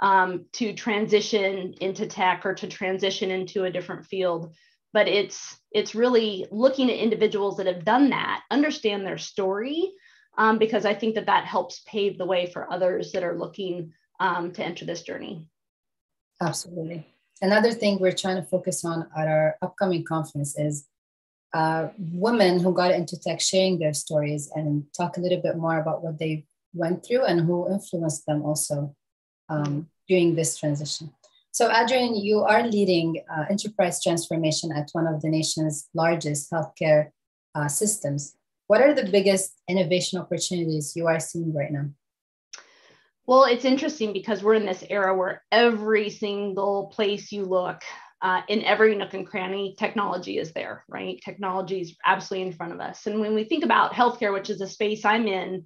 um, 0.00 0.46
to 0.52 0.72
transition 0.72 1.74
into 1.80 2.06
tech 2.06 2.46
or 2.46 2.54
to 2.54 2.66
transition 2.66 3.30
into 3.30 3.64
a 3.64 3.70
different 3.70 4.06
field, 4.06 4.54
but 4.92 5.08
it's 5.08 5.58
it's 5.72 5.94
really 5.94 6.46
looking 6.50 6.90
at 6.90 6.96
individuals 6.96 7.56
that 7.56 7.66
have 7.66 7.84
done 7.84 8.10
that, 8.10 8.42
understand 8.50 9.06
their 9.06 9.18
story, 9.18 9.92
um, 10.36 10.58
because 10.58 10.84
I 10.84 10.94
think 10.94 11.14
that 11.14 11.26
that 11.26 11.44
helps 11.44 11.82
pave 11.86 12.18
the 12.18 12.26
way 12.26 12.46
for 12.46 12.70
others 12.72 13.12
that 13.12 13.22
are 13.22 13.38
looking 13.38 13.92
um, 14.18 14.52
to 14.52 14.64
enter 14.64 14.84
this 14.84 15.02
journey. 15.02 15.46
Absolutely. 16.42 17.06
Another 17.42 17.72
thing 17.72 17.98
we're 17.98 18.12
trying 18.12 18.36
to 18.36 18.42
focus 18.42 18.84
on 18.84 19.06
at 19.16 19.28
our 19.28 19.56
upcoming 19.62 20.04
conference 20.04 20.58
is 20.58 20.86
uh, 21.54 21.88
women 21.98 22.60
who 22.60 22.72
got 22.72 22.92
into 22.92 23.18
tech 23.18 23.40
sharing 23.40 23.78
their 23.78 23.94
stories 23.94 24.50
and 24.54 24.84
talk 24.96 25.16
a 25.16 25.20
little 25.20 25.40
bit 25.40 25.56
more 25.56 25.80
about 25.80 26.02
what 26.02 26.18
they 26.18 26.44
went 26.74 27.04
through 27.04 27.24
and 27.24 27.40
who 27.40 27.70
influenced 27.70 28.26
them 28.26 28.42
also 28.42 28.94
um, 29.48 29.88
during 30.08 30.34
this 30.34 30.56
transition. 30.56 31.12
So, 31.52 31.68
Adrienne, 31.68 32.14
you 32.14 32.40
are 32.40 32.66
leading 32.66 33.22
uh, 33.28 33.44
enterprise 33.50 34.02
transformation 34.02 34.70
at 34.72 34.88
one 34.92 35.06
of 35.06 35.20
the 35.20 35.28
nation's 35.28 35.88
largest 35.94 36.50
healthcare 36.50 37.10
uh, 37.54 37.68
systems. 37.68 38.36
What 38.68 38.80
are 38.80 38.94
the 38.94 39.10
biggest 39.10 39.60
innovation 39.68 40.20
opportunities 40.20 40.94
you 40.94 41.08
are 41.08 41.18
seeing 41.18 41.52
right 41.52 41.72
now? 41.72 41.86
Well, 43.26 43.44
it's 43.44 43.64
interesting 43.64 44.12
because 44.12 44.42
we're 44.42 44.54
in 44.54 44.66
this 44.66 44.84
era 44.88 45.16
where 45.16 45.42
every 45.50 46.08
single 46.10 46.86
place 46.94 47.32
you 47.32 47.44
look, 47.44 47.82
uh, 48.22 48.42
in 48.48 48.62
every 48.62 48.94
nook 48.94 49.14
and 49.14 49.26
cranny, 49.26 49.74
technology 49.78 50.38
is 50.38 50.52
there, 50.52 50.84
right? 50.88 51.20
Technology 51.24 51.80
is 51.80 51.96
absolutely 52.04 52.48
in 52.48 52.52
front 52.52 52.72
of 52.72 52.80
us. 52.80 53.06
And 53.06 53.20
when 53.20 53.34
we 53.34 53.44
think 53.44 53.64
about 53.64 53.92
healthcare, 53.92 54.32
which 54.32 54.50
is 54.50 54.60
a 54.60 54.68
space 54.68 55.04
I'm 55.04 55.26
in, 55.26 55.64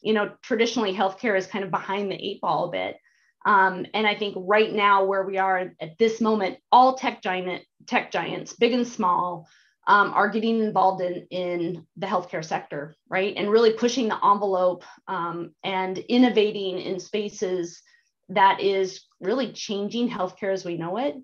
you 0.00 0.12
know, 0.12 0.32
traditionally 0.42 0.94
healthcare 0.94 1.36
is 1.36 1.46
kind 1.46 1.64
of 1.64 1.70
behind 1.70 2.10
the 2.10 2.16
eight 2.16 2.40
ball 2.40 2.68
a 2.68 2.72
bit. 2.72 2.96
Um, 3.44 3.86
and 3.94 4.06
I 4.06 4.14
think 4.14 4.36
right 4.38 4.72
now, 4.72 5.04
where 5.04 5.24
we 5.24 5.38
are 5.38 5.72
at 5.80 5.98
this 5.98 6.20
moment, 6.20 6.58
all 6.70 6.94
tech 6.94 7.22
giant 7.22 7.62
tech 7.86 8.12
giants, 8.12 8.52
big 8.52 8.72
and 8.72 8.86
small, 8.86 9.48
um, 9.86 10.12
are 10.12 10.28
getting 10.28 10.60
involved 10.60 11.02
in 11.02 11.26
in 11.30 11.86
the 11.96 12.06
healthcare 12.06 12.44
sector, 12.44 12.94
right? 13.08 13.34
And 13.36 13.50
really 13.50 13.72
pushing 13.72 14.08
the 14.08 14.24
envelope 14.24 14.84
um, 15.08 15.54
and 15.64 15.96
innovating 15.98 16.78
in 16.78 17.00
spaces 17.00 17.82
that 18.30 18.60
is 18.60 19.02
really 19.20 19.52
changing 19.52 20.08
healthcare 20.08 20.52
as 20.52 20.64
we 20.64 20.76
know 20.76 20.96
it 20.96 21.16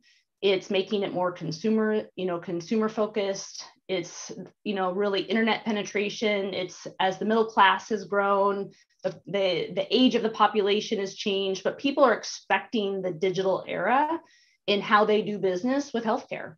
it's 0.43 0.71
making 0.71 1.03
it 1.03 1.13
more 1.13 1.33
consumer 1.33 2.03
you 2.15 2.27
know 2.27 2.39
consumer 2.39 2.89
focused 2.89 3.65
it's 3.89 4.33
you 4.65 4.75
know 4.75 4.93
really 4.93 5.23
internet 5.23 5.65
penetration. 5.65 6.55
It's 6.55 6.87
as 7.01 7.19
the 7.19 7.25
middle 7.25 7.47
class 7.47 7.89
has 7.91 8.05
grown 8.05 8.73
the, 9.03 9.21
the, 9.27 9.73
the 9.75 9.87
age 9.91 10.15
of 10.15 10.23
the 10.23 10.31
population 10.31 10.99
has 10.99 11.15
changed 11.15 11.63
but 11.63 11.79
people 11.79 12.03
are 12.03 12.15
expecting 12.15 13.03
the 13.03 13.13
digital 13.13 13.65
era 13.69 14.21
in 14.67 14.81
how 14.81 15.05
they 15.05 15.23
do 15.23 15.39
business 15.39 15.93
with 15.93 16.05
healthcare. 16.05 16.57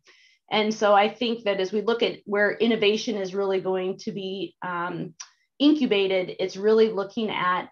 And 0.51 0.73
so 0.73 0.95
i 0.95 1.07
think 1.07 1.43
that 1.43 1.59
as 1.59 1.71
we 1.71 1.81
look 1.81 2.01
at 2.01 2.19
where 2.25 2.51
innovation 2.51 3.17
is 3.17 3.35
really 3.35 3.61
going 3.61 3.99
to 3.99 4.11
be 4.11 4.55
um, 4.63 5.13
incubated 5.59 6.35
it's 6.39 6.57
really 6.57 6.89
looking 6.89 7.29
at 7.29 7.69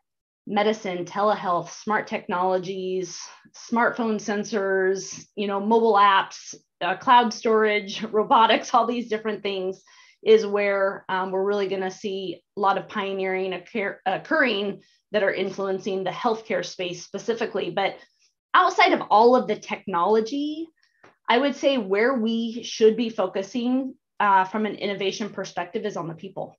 medicine, 0.48 1.04
telehealth, 1.04 1.70
smart 1.70 2.08
technologies, 2.08 3.20
smartphone 3.54 4.16
sensors, 4.16 5.26
you 5.36 5.46
know, 5.46 5.60
mobile 5.60 5.96
apps, 5.96 6.56
uh, 6.82 6.96
cloud 6.96 7.34
storage, 7.34 8.02
robotics, 8.12 8.74
all 8.74 8.88
these 8.88 9.10
different 9.10 9.44
things. 9.44 9.84
is 10.24 10.46
where 10.46 11.06
um, 11.10 11.32
we're 11.32 11.44
really 11.44 11.68
going 11.68 11.82
to 11.82 11.92
see 11.92 12.42
a 12.56 12.60
lot 12.60 12.78
of 12.78 12.88
pioneering 12.88 13.54
occur- 13.54 14.00
occurring 14.06 14.82
that 15.12 15.24
are 15.24 15.34
influencing 15.34 16.04
the 16.04 16.10
healthcare 16.10 16.66
space 16.66 17.04
specifically. 17.04 17.70
But 17.70 17.98
outside 18.54 18.94
of 18.94 19.02
all 19.10 19.36
of 19.36 19.48
the 19.48 19.56
technology, 19.56 20.68
I 21.30 21.38
would 21.38 21.56
say 21.56 21.78
where 21.78 22.14
we 22.16 22.64
should 22.64 22.96
be 22.96 23.10
focusing 23.10 23.96
uh, 24.20 24.46
from 24.46 24.66
an 24.66 24.76
innovation 24.76 25.30
perspective 25.30 25.86
is 25.86 25.98
on 25.98 26.08
the 26.08 26.16
people, 26.16 26.56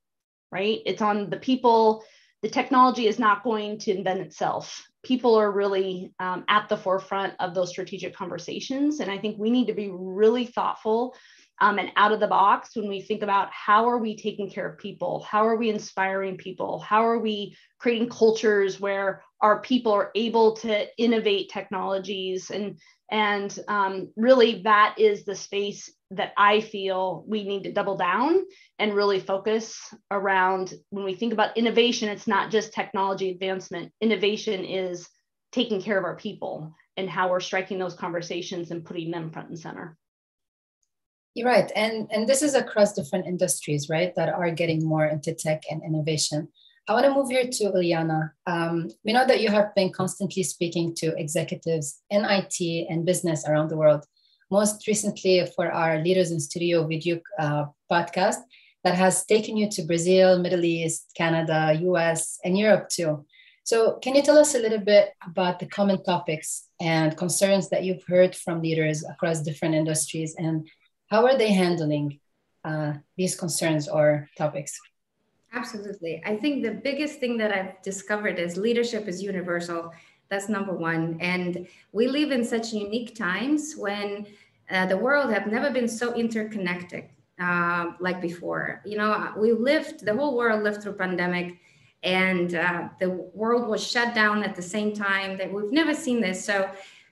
right? 0.53 0.79
It's 0.87 1.03
on 1.03 1.31
the 1.31 1.39
people. 1.39 2.05
The 2.43 2.49
technology 2.49 3.07
is 3.09 3.19
not 3.19 3.43
going 3.43 3.79
to 3.81 3.91
invent 3.91 4.21
itself. 4.21 4.89
People 5.03 5.35
are 5.35 5.51
really 5.51 6.13
um, 6.21 6.45
at 6.49 6.69
the 6.69 6.77
forefront 6.77 7.35
of 7.41 7.55
those 7.55 7.71
strategic 7.71 8.15
conversations. 8.15 9.01
And 9.01 9.11
I 9.11 9.19
think 9.19 9.39
we 9.39 9.51
need 9.51 9.67
to 9.67 9.73
be 9.73 9.91
really 9.91 10.47
thoughtful 10.47 11.15
um, 11.61 11.79
and 11.79 11.91
out 11.97 12.13
of 12.13 12.21
the 12.21 12.27
box 12.27 12.71
when 12.75 12.89
we 12.89 13.01
think 13.01 13.23
about 13.23 13.49
how 13.53 13.89
are 13.89 13.99
we 13.99 14.17
taking 14.17 14.51
care 14.51 14.69
of 14.69 14.79
people? 14.79 15.23
How 15.29 15.47
are 15.47 15.57
we 15.57 15.71
inspiring 15.71 16.37
people? 16.37 16.79
How 16.79 17.07
are 17.07 17.19
we 17.19 17.57
creating 17.79 18.09
cultures 18.09 18.79
where 18.81 19.23
our 19.41 19.61
people 19.61 19.93
are 19.93 20.11
able 20.15 20.57
to 20.57 20.87
innovate 20.97 21.51
technologies? 21.51 22.51
And 22.51 22.79
and 23.11 23.59
um, 23.69 24.13
really 24.17 24.63
that 24.63 24.97
is 24.99 25.25
the 25.25 25.35
space 25.35 25.91
that 26.11 26.33
i 26.37 26.61
feel 26.61 27.25
we 27.27 27.45
need 27.45 27.65
to 27.65 27.73
double 27.73 27.97
down 27.97 28.43
and 28.79 28.95
really 28.95 29.21
focus 29.21 29.79
around. 30.11 30.75
When 30.91 31.05
we 31.05 31.15
think 31.15 31.33
about 31.33 31.57
innovation 31.57 32.09
it's 32.09 32.27
not 32.27 32.51
just 32.51 32.73
technology 32.73 33.31
advancement. 33.31 33.93
Innovation 34.01 34.65
is 34.65 35.09
taking 35.53 35.83
care 35.83 35.99
of 35.99 36.05
our 36.05 36.17
people 36.17 36.75
and 36.97 37.09
how 37.09 37.31
we're 37.31 37.41
striking 37.41 37.79
those 37.79 37.95
conversations 37.95 38.71
and 38.71 38.85
putting 38.85 39.11
them 39.11 39.31
front 39.31 39.49
and 39.49 39.59
center 39.59 39.97
you're 41.39 41.47
right. 41.47 41.71
And, 41.77 42.09
and 42.11 42.29
this 42.29 42.43
is 42.43 42.55
across 42.55 42.93
different 42.93 43.27
industries, 43.27 43.89
right, 43.89 44.13
that 44.17 44.29
are 44.29 44.51
getting 44.51 44.85
more 44.85 45.07
into 45.07 45.33
tech 45.33 45.63
and 45.71 45.83
innovation. 45.85 46.49
I 46.89 46.95
want 46.95 47.07
to 47.07 47.15
move 47.15 47.31
here 47.31 47.45
to 47.45 47.65
Ulyana. 47.65 48.31
Um, 48.47 48.89
we 49.05 49.13
know 49.13 49.25
that 49.25 49.41
you 49.41 49.51
have 49.51 49.75
been 49.77 49.93
constantly 49.93 50.43
speaking 50.43 50.95
to 50.97 51.15
executives 51.17 52.03
in 52.11 52.25
IT 52.25 52.89
and 52.91 53.07
business 53.07 53.47
around 53.47 53.69
the 53.69 53.77
world, 53.77 54.05
most 54.51 54.87
recently 54.89 55.47
for 55.55 55.71
our 55.71 56.03
Leaders 56.03 56.33
in 56.33 56.41
Studio 56.41 56.87
video 56.87 57.21
uh, 57.39 57.67
podcast 57.91 58.39
that 58.83 58.95
has 58.95 59.25
taken 59.27 59.57
you 59.57 59.71
to 59.71 59.83
Brazil, 59.83 60.39
Middle 60.39 60.65
East, 60.65 61.13
Canada, 61.17 61.79
US, 61.83 62.39
and 62.43 62.59
Europe 62.59 62.89
too. 62.89 63.25
So, 63.65 63.99
can 64.03 64.15
you 64.15 64.23
tell 64.23 64.39
us 64.39 64.55
a 64.55 64.59
little 64.59 64.81
bit 64.81 65.11
about 65.23 65.59
the 65.59 65.67
common 65.67 66.03
topics 66.03 66.69
and 66.81 67.15
concerns 67.17 67.69
that 67.69 67.85
you've 67.85 68.03
heard 68.09 68.35
from 68.35 68.63
leaders 68.63 69.05
across 69.05 69.43
different 69.43 69.75
industries 69.75 70.35
and 70.39 70.67
how 71.09 71.27
are 71.27 71.37
they 71.37 71.53
handling 71.53 72.21
uh, 72.65 72.95
these 73.17 73.35
concerns 73.35 73.89
or 73.89 74.29
topics? 74.37 74.79
Absolutely. 75.53 76.23
I 76.27 76.37
think 76.37 76.63
the 76.63 76.73
biggest 76.73 77.21
thing 77.21 77.39
that 77.39 77.53
I've 77.53 77.81
discovered 77.83 78.39
is 78.39 78.57
leadership 78.57 79.09
is 79.09 79.23
universal. 79.23 79.93
That's 80.29 80.49
number 80.49 80.75
one. 80.75 81.17
And 81.21 81.67
we 81.93 82.07
live 82.07 82.31
in 82.31 82.45
such 82.45 82.73
unique 82.73 83.17
times 83.17 83.75
when 83.77 84.27
uh, 84.71 84.87
the 84.87 84.97
world 84.97 85.33
have 85.33 85.47
never 85.47 85.71
been 85.71 85.89
so 85.89 86.15
interconnected 86.15 87.05
uh, 87.41 87.93
like 88.01 88.21
before. 88.21 88.83
You 88.85 88.99
know, 88.99 89.33
we 89.39 89.53
lived, 89.53 90.05
the 90.05 90.15
whole 90.15 90.37
world 90.37 90.63
lived 90.63 90.83
through 90.83 90.95
pandemic 90.95 91.59
and 92.03 92.55
uh, 92.55 92.89
the 93.01 93.11
world 93.33 93.69
was 93.69 93.85
shut 93.85 94.15
down 94.15 94.45
at 94.45 94.55
the 94.55 94.63
same 94.63 94.93
time 94.93 95.39
that 95.39 95.53
we've 95.53 95.73
never 95.73 95.95
seen 95.95 96.21
this. 96.21 96.45
So 96.45 96.71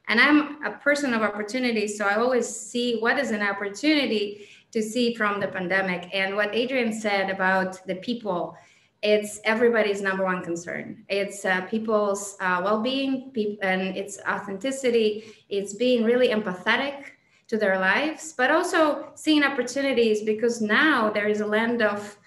and 0.09 0.21
I'm 0.21 0.63
a 0.65 0.71
person 0.71 1.15
of 1.15 1.23
opportunity. 1.23 1.89
So 1.89 2.07
I 2.07 2.17
always 2.17 2.49
see 2.49 2.99
what 2.99 3.19
is 3.19 3.31
an 3.31 3.43
opportunity 3.43 4.49
to 4.73 4.83
see 4.83 5.15
from 5.15 5.41
the 5.41 5.49
pandemic. 5.49 6.09
And 6.13 6.37
what 6.37 6.55
Adrienne 6.55 6.93
said 6.93 7.31
about 7.31 7.85
the 7.87 7.97
people, 7.97 8.57
it's 9.03 9.41
everybody's 9.45 10.01
number 10.01 10.25
one 10.25 10.43
concern. 10.43 11.05
It's 11.09 11.45
uh, 11.45 11.63
people's 11.63 12.37
uh, 12.41 12.61
well 12.65 12.83
being 12.83 13.31
pe- 13.33 13.59
and 13.63 13.97
its 13.97 14.19
authenticity. 14.29 15.35
It's 15.49 15.75
being 15.75 16.05
really 16.05 16.29
empathetic 16.29 17.05
to 17.49 17.57
their 17.57 17.79
lives, 17.79 18.33
but 18.37 18.51
also 18.51 19.13
seeing 19.15 19.45
opportunities 19.45 20.23
because 20.23 20.61
now 20.61 21.11
there 21.11 21.29
is 21.29 21.41
a 21.41 21.47
land 21.47 21.81
of 21.81 22.19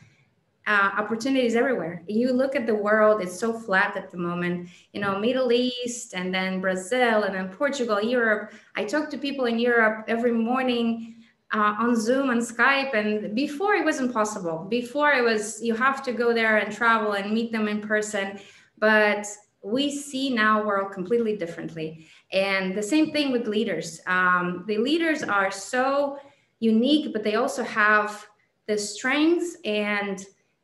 uh, 0.69 0.91
opportunities 0.97 1.55
everywhere. 1.55 2.03
You 2.07 2.31
look 2.31 2.55
at 2.55 2.67
the 2.67 2.75
world; 2.75 3.21
it's 3.21 3.37
so 3.39 3.51
flat 3.51 3.97
at 3.97 4.11
the 4.11 4.17
moment. 4.17 4.69
You 4.93 5.01
know, 5.01 5.17
Middle 5.17 5.51
East, 5.51 6.13
and 6.13 6.31
then 6.31 6.61
Brazil, 6.61 7.23
and 7.23 7.33
then 7.33 7.49
Portugal, 7.49 7.99
Europe. 7.99 8.53
I 8.75 8.85
talk 8.85 9.09
to 9.09 9.17
people 9.17 9.45
in 9.45 9.57
Europe 9.57 10.05
every 10.07 10.31
morning 10.31 11.15
uh, 11.51 11.73
on 11.79 11.95
Zoom 11.95 12.29
and 12.29 12.39
Skype, 12.39 12.93
and 12.93 13.35
before 13.35 13.73
it 13.73 13.83
wasn't 13.83 14.13
possible. 14.13 14.67
Before 14.69 15.11
it 15.11 15.23
was 15.23 15.59
you 15.63 15.73
have 15.73 16.03
to 16.03 16.11
go 16.11 16.33
there 16.33 16.57
and 16.57 16.71
travel 16.71 17.13
and 17.13 17.33
meet 17.33 17.51
them 17.51 17.67
in 17.67 17.81
person, 17.81 18.39
but 18.77 19.25
we 19.63 19.89
see 19.89 20.29
now 20.29 20.63
world 20.63 20.91
completely 20.91 21.35
differently. 21.35 22.05
And 22.31 22.77
the 22.77 22.83
same 22.83 23.11
thing 23.11 23.31
with 23.31 23.47
leaders. 23.47 23.99
Um, 24.05 24.65
the 24.67 24.77
leaders 24.77 25.23
are 25.23 25.49
so 25.49 26.19
unique, 26.59 27.11
but 27.11 27.23
they 27.23 27.35
also 27.35 27.63
have 27.63 28.27
the 28.67 28.77
strengths 28.77 29.57
and 29.65 30.23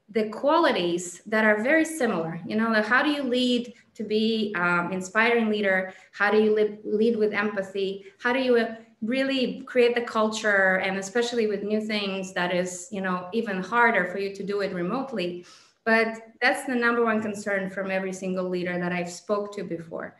the 0.09 0.29
qualities 0.29 1.21
that 1.25 1.43
are 1.43 1.61
very 1.63 1.83
similar. 1.85 2.39
You 2.45 2.55
know 2.55 2.73
how 2.81 3.01
do 3.01 3.09
you 3.09 3.23
lead 3.23 3.73
to 3.95 4.03
be 4.03 4.53
um, 4.55 4.91
inspiring 4.91 5.49
leader? 5.49 5.93
How 6.11 6.31
do 6.31 6.41
you 6.41 6.53
lead, 6.53 6.79
lead 6.83 7.15
with 7.15 7.33
empathy? 7.33 8.05
How 8.19 8.31
do 8.31 8.39
you 8.39 8.67
really 9.01 9.61
create 9.65 9.95
the 9.95 10.01
culture 10.01 10.77
and 10.77 10.97
especially 10.97 11.47
with 11.47 11.63
new 11.63 11.81
things 11.81 12.33
that 12.33 12.53
is 12.53 12.87
you 12.91 13.01
know 13.01 13.29
even 13.33 13.61
harder 13.61 14.05
for 14.05 14.19
you 14.19 14.33
to 14.35 14.43
do 14.43 14.61
it 14.61 14.73
remotely? 14.73 15.45
But 15.85 16.07
that's 16.41 16.65
the 16.65 16.75
number 16.75 17.03
one 17.03 17.21
concern 17.21 17.69
from 17.69 17.91
every 17.91 18.13
single 18.13 18.49
leader 18.49 18.79
that 18.79 18.91
i've 18.91 19.11
spoke 19.11 19.55
to 19.55 19.63
before. 19.63 20.17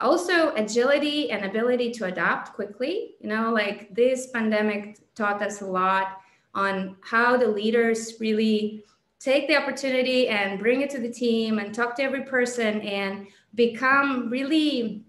Also 0.00 0.54
agility 0.54 1.30
and 1.30 1.44
ability 1.44 1.90
to 1.92 2.04
adapt 2.06 2.54
quickly. 2.54 3.16
You 3.20 3.28
know 3.28 3.52
like 3.52 3.94
this 3.94 4.28
pandemic 4.28 4.98
taught 5.14 5.42
us 5.42 5.60
a 5.60 5.66
lot 5.66 6.20
on 6.54 6.96
how 7.02 7.36
the 7.36 7.46
leaders 7.46 8.14
really 8.18 8.82
take 9.18 9.48
the 9.48 9.56
opportunity 9.56 10.28
and 10.28 10.58
bring 10.58 10.82
it 10.82 10.90
to 10.90 11.00
the 11.00 11.10
team 11.10 11.58
and 11.58 11.74
talk 11.74 11.96
to 11.96 12.02
every 12.02 12.22
person 12.24 12.80
and 12.82 13.26
become 13.54 14.28
really 14.28 15.04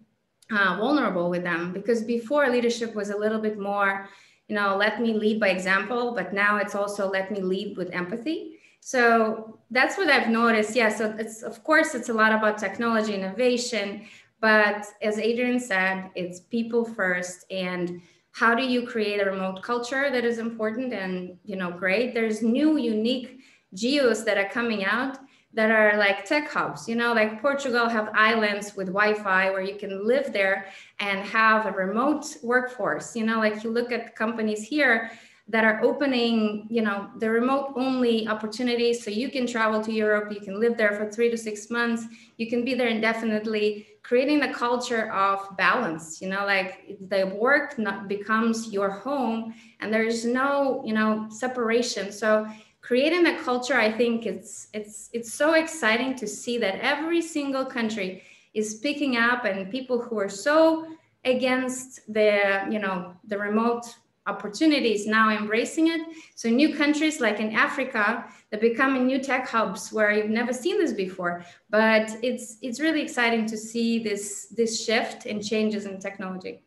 uh, 0.51 0.77
vulnerable 0.79 1.29
with 1.29 1.43
them. 1.43 1.73
Because 1.73 2.03
before 2.03 2.49
leadership 2.49 2.95
was 2.95 3.09
a 3.09 3.17
little 3.17 3.39
bit 3.39 3.59
more 3.59 4.07
you 4.47 4.55
know 4.55 4.77
let 4.77 5.01
me 5.01 5.13
lead 5.13 5.39
by 5.39 5.49
example 5.49 6.13
but 6.15 6.33
now 6.33 6.57
it's 6.57 6.75
also 6.75 7.09
let 7.09 7.31
me 7.31 7.41
lead 7.41 7.77
with 7.77 7.93
empathy. 7.93 8.59
So 8.79 9.59
that's 9.71 9.97
what 9.97 10.09
i've 10.09 10.29
noticed. 10.29 10.75
Yeah 10.75 10.89
so 10.89 11.15
it's 11.19 11.43
of 11.43 11.63
course 11.63 11.95
it's 11.95 12.09
a 12.09 12.13
lot 12.13 12.31
about 12.31 12.57
technology 12.57 13.13
innovation 13.13 14.05
but 14.39 14.85
as 15.01 15.17
adrienne 15.17 15.59
said 15.59 16.09
it's 16.15 16.39
people 16.39 16.85
first. 16.85 17.45
And 17.51 18.01
how 18.31 18.53
do 18.53 18.63
you 18.63 18.85
create 18.85 19.19
a 19.19 19.25
remote 19.25 19.63
culture 19.63 20.11
that 20.11 20.23
is 20.23 20.37
important 20.37 20.93
and 20.93 21.37
you 21.43 21.55
know 21.55 21.71
great? 21.71 22.13
There's 22.13 22.41
new 22.41 22.77
unique 22.77 23.36
geos 23.73 24.23
that 24.25 24.37
are 24.37 24.49
coming 24.49 24.85
out 24.85 25.17
that 25.53 25.71
are 25.71 25.97
like 25.97 26.25
tech 26.25 26.49
hubs. 26.49 26.87
You 26.87 26.95
know 26.95 27.13
like 27.13 27.41
portugal 27.41 27.89
have 27.89 28.09
islands 28.13 28.75
with 28.75 28.87
wi-fi 28.87 29.49
where 29.49 29.61
you 29.61 29.75
can 29.75 30.05
live 30.05 30.31
there 30.31 30.67
and 30.99 31.19
have 31.21 31.65
a 31.65 31.71
remote 31.71 32.25
workforce. 32.43 33.15
You 33.15 33.25
know 33.25 33.39
like 33.39 33.63
you 33.63 33.71
look 33.71 33.91
at 33.91 34.15
companies 34.15 34.63
here 34.63 35.11
that 35.49 35.63
are 35.63 35.81
opening 35.81 36.67
you 36.69 36.81
know 36.81 37.09
the 37.19 37.29
remote 37.29 37.73
only 37.75 38.27
opportunities. 38.27 39.03
So 39.03 39.09
you 39.09 39.29
can 39.31 39.47
travel 39.47 39.81
to 39.81 39.91
europe 39.91 40.31
you 40.31 40.41
can 40.41 40.59
live 40.59 40.77
there 40.77 40.93
for 40.93 41.09
three 41.09 41.31
to 41.31 41.37
six 41.37 41.69
months. 41.69 42.05
You 42.37 42.47
can 42.47 42.63
be 42.63 42.75
there 42.75 42.89
indefinitely 42.89 43.87
creating 44.03 44.41
a 44.43 44.53
culture 44.53 45.11
of 45.11 45.57
balance 45.57 46.21
you 46.21 46.29
know 46.29 46.45
like 46.45 46.97
the 47.09 47.35
work 47.35 47.77
not 47.77 48.07
becomes 48.07 48.71
your 48.71 48.89
home 48.89 49.53
and 49.81 49.93
there's 49.93 50.23
no 50.23 50.83
you 50.85 50.93
know 50.93 51.27
separation. 51.29 52.11
So 52.11 52.47
creating 52.87 53.25
a 53.27 53.35
culture 53.43 53.77
i 53.87 53.91
think 53.99 54.25
it's 54.25 54.67
it's 54.73 55.09
it's 55.17 55.33
so 55.41 55.47
exciting 55.63 56.15
to 56.15 56.25
see 56.25 56.57
that 56.57 56.75
every 56.93 57.21
single 57.21 57.65
country 57.65 58.23
is 58.53 58.75
picking 58.75 59.17
up 59.17 59.45
and 59.45 59.69
people 59.77 59.97
who 60.01 60.17
are 60.17 60.29
so 60.45 60.87
against 61.25 61.89
the 62.13 62.31
you 62.73 62.79
know 62.79 63.13
the 63.31 63.37
remote 63.37 63.85
opportunities 64.27 65.07
now 65.07 65.29
embracing 65.29 65.87
it. 65.87 66.01
So 66.35 66.49
new 66.49 66.75
countries 66.75 67.19
like 67.21 67.39
in 67.39 67.53
africa 67.53 68.25
they're 68.49 68.59
becoming 68.59 69.07
new 69.07 69.19
tech 69.19 69.47
hubs 69.47 69.91
where 69.91 70.11
you've 70.11 70.29
never 70.41 70.53
seen 70.53 70.77
this 70.77 70.93
before. 70.93 71.43
But 71.69 72.05
it's 72.21 72.57
it's 72.61 72.79
really 72.79 73.01
exciting 73.01 73.45
to 73.47 73.57
see 73.57 73.89
this 73.99 74.47
this 74.59 74.83
shift 74.85 75.25
and 75.25 75.43
changes 75.43 75.85
in 75.85 75.99
technology. 75.99 76.63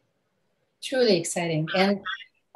Truly 0.83 1.17
exciting. 1.19 1.69
And 1.77 2.01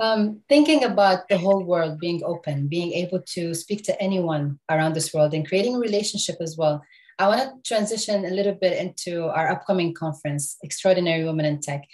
um, 0.00 0.40
thinking 0.48 0.84
about 0.84 1.28
the 1.28 1.38
whole 1.38 1.64
world 1.64 1.98
being 1.98 2.22
open, 2.24 2.68
being 2.68 2.92
able 2.92 3.20
to 3.34 3.54
speak 3.54 3.84
to 3.84 4.02
anyone 4.02 4.58
around 4.70 4.94
this 4.94 5.12
world 5.14 5.34
and 5.34 5.46
creating 5.46 5.76
a 5.76 5.78
relationship 5.78 6.36
as 6.40 6.56
well. 6.56 6.82
I 7.18 7.28
want 7.28 7.40
to 7.40 7.68
transition 7.68 8.24
a 8.24 8.30
little 8.30 8.54
bit 8.54 8.76
into 8.76 9.26
our 9.26 9.50
upcoming 9.50 9.94
conference, 9.94 10.56
Extraordinary 10.62 11.24
Women 11.24 11.46
in 11.46 11.60
Tech. 11.60 11.84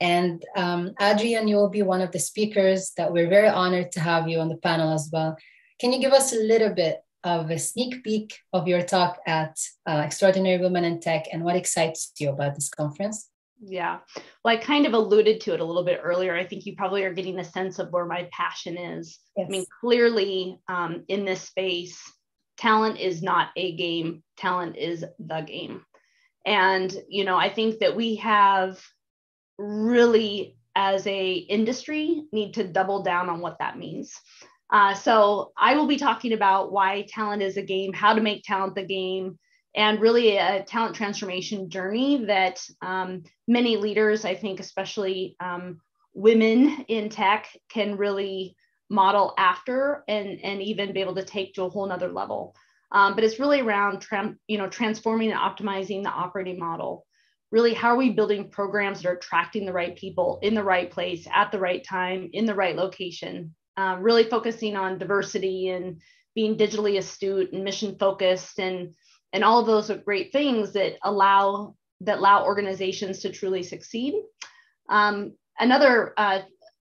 And 0.00 0.44
um, 0.56 0.94
Adrienne, 1.00 1.48
you 1.48 1.56
will 1.56 1.68
be 1.68 1.82
one 1.82 2.00
of 2.00 2.12
the 2.12 2.20
speakers 2.20 2.92
that 2.96 3.12
we're 3.12 3.28
very 3.28 3.48
honored 3.48 3.90
to 3.92 4.00
have 4.00 4.28
you 4.28 4.38
on 4.38 4.48
the 4.48 4.56
panel 4.56 4.92
as 4.92 5.10
well. 5.12 5.36
can 5.80 5.92
you 5.92 6.00
give 6.00 6.12
us 6.12 6.32
a 6.32 6.36
little 6.36 6.72
bit 6.72 7.02
of 7.24 7.50
a 7.50 7.58
sneak 7.58 8.04
peek 8.04 8.38
of 8.52 8.68
your 8.68 8.82
talk 8.82 9.18
at 9.26 9.58
uh, 9.86 10.02
Extraordinary 10.04 10.58
Women 10.62 10.84
in 10.84 11.00
Tech 11.00 11.26
and 11.32 11.42
what 11.42 11.56
excites 11.56 12.12
you 12.18 12.30
about 12.30 12.54
this 12.54 12.68
conference? 12.68 13.28
Yeah. 13.60 13.98
Well, 14.44 14.54
I 14.54 14.56
kind 14.56 14.86
of 14.86 14.92
alluded 14.92 15.40
to 15.42 15.54
it 15.54 15.60
a 15.60 15.64
little 15.64 15.84
bit 15.84 16.00
earlier. 16.02 16.36
I 16.36 16.46
think 16.46 16.64
you 16.64 16.76
probably 16.76 17.04
are 17.04 17.12
getting 17.12 17.38
a 17.38 17.44
sense 17.44 17.78
of 17.78 17.90
where 17.90 18.06
my 18.06 18.28
passion 18.32 18.78
is. 18.78 19.18
Yes. 19.36 19.46
I 19.48 19.50
mean, 19.50 19.64
clearly 19.80 20.60
um, 20.68 21.04
in 21.08 21.24
this 21.24 21.42
space, 21.42 22.00
talent 22.56 22.98
is 22.98 23.22
not 23.22 23.48
a 23.56 23.76
game, 23.76 24.22
talent 24.36 24.76
is 24.76 25.04
the 25.18 25.40
game. 25.40 25.84
And, 26.46 26.94
you 27.08 27.24
know, 27.24 27.36
I 27.36 27.52
think 27.52 27.80
that 27.80 27.96
we 27.96 28.16
have 28.16 28.80
really, 29.58 30.56
as 30.76 31.06
a 31.06 31.32
industry, 31.32 32.24
need 32.32 32.54
to 32.54 32.64
double 32.64 33.02
down 33.02 33.28
on 33.28 33.40
what 33.40 33.58
that 33.58 33.76
means. 33.76 34.12
Uh, 34.70 34.94
so 34.94 35.52
I 35.56 35.76
will 35.76 35.86
be 35.86 35.96
talking 35.96 36.32
about 36.32 36.72
why 36.72 37.06
talent 37.08 37.42
is 37.42 37.56
a 37.56 37.62
game, 37.62 37.92
how 37.92 38.14
to 38.14 38.20
make 38.20 38.44
talent 38.44 38.74
the 38.74 38.84
game, 38.84 39.38
and 39.74 40.00
really 40.00 40.36
a 40.36 40.64
talent 40.64 40.96
transformation 40.96 41.70
journey 41.70 42.24
that 42.26 42.60
um, 42.82 43.22
many 43.46 43.76
leaders, 43.76 44.24
I 44.24 44.34
think, 44.34 44.60
especially 44.60 45.36
um, 45.40 45.80
women 46.14 46.84
in 46.88 47.10
tech, 47.10 47.48
can 47.68 47.96
really 47.96 48.56
model 48.90 49.34
after 49.36 50.04
and, 50.08 50.40
and 50.42 50.62
even 50.62 50.92
be 50.92 51.00
able 51.00 51.14
to 51.14 51.24
take 51.24 51.54
to 51.54 51.64
a 51.64 51.68
whole 51.68 51.86
nother 51.86 52.10
level. 52.10 52.54
Um, 52.90 53.14
but 53.14 53.24
it's 53.24 53.38
really 53.38 53.60
around 53.60 54.06
you 54.46 54.56
know 54.56 54.68
transforming 54.68 55.30
and 55.30 55.38
optimizing 55.38 56.02
the 56.02 56.10
operating 56.10 56.58
model. 56.58 57.04
Really, 57.50 57.74
how 57.74 57.90
are 57.90 57.96
we 57.96 58.10
building 58.10 58.50
programs 58.50 59.02
that 59.02 59.08
are 59.08 59.16
attracting 59.16 59.66
the 59.66 59.72
right 59.72 59.96
people 59.96 60.38
in 60.42 60.54
the 60.54 60.62
right 60.62 60.90
place 60.90 61.26
at 61.32 61.52
the 61.52 61.58
right 61.58 61.84
time 61.84 62.30
in 62.32 62.46
the 62.46 62.54
right 62.54 62.76
location? 62.76 63.54
Um, 63.76 64.02
really 64.02 64.24
focusing 64.24 64.76
on 64.76 64.98
diversity 64.98 65.68
and 65.68 66.00
being 66.34 66.56
digitally 66.56 66.98
astute 66.98 67.52
and 67.52 67.64
mission 67.64 67.96
focused 67.98 68.58
and 68.58 68.94
and 69.32 69.44
all 69.44 69.60
of 69.60 69.66
those 69.66 69.90
are 69.90 69.96
great 69.96 70.32
things 70.32 70.72
that 70.72 70.94
allow 71.02 71.74
that 72.00 72.18
allow 72.18 72.44
organizations 72.44 73.20
to 73.20 73.30
truly 73.30 73.62
succeed. 73.62 74.14
Um, 74.88 75.32
another 75.58 76.14
uh, 76.16 76.42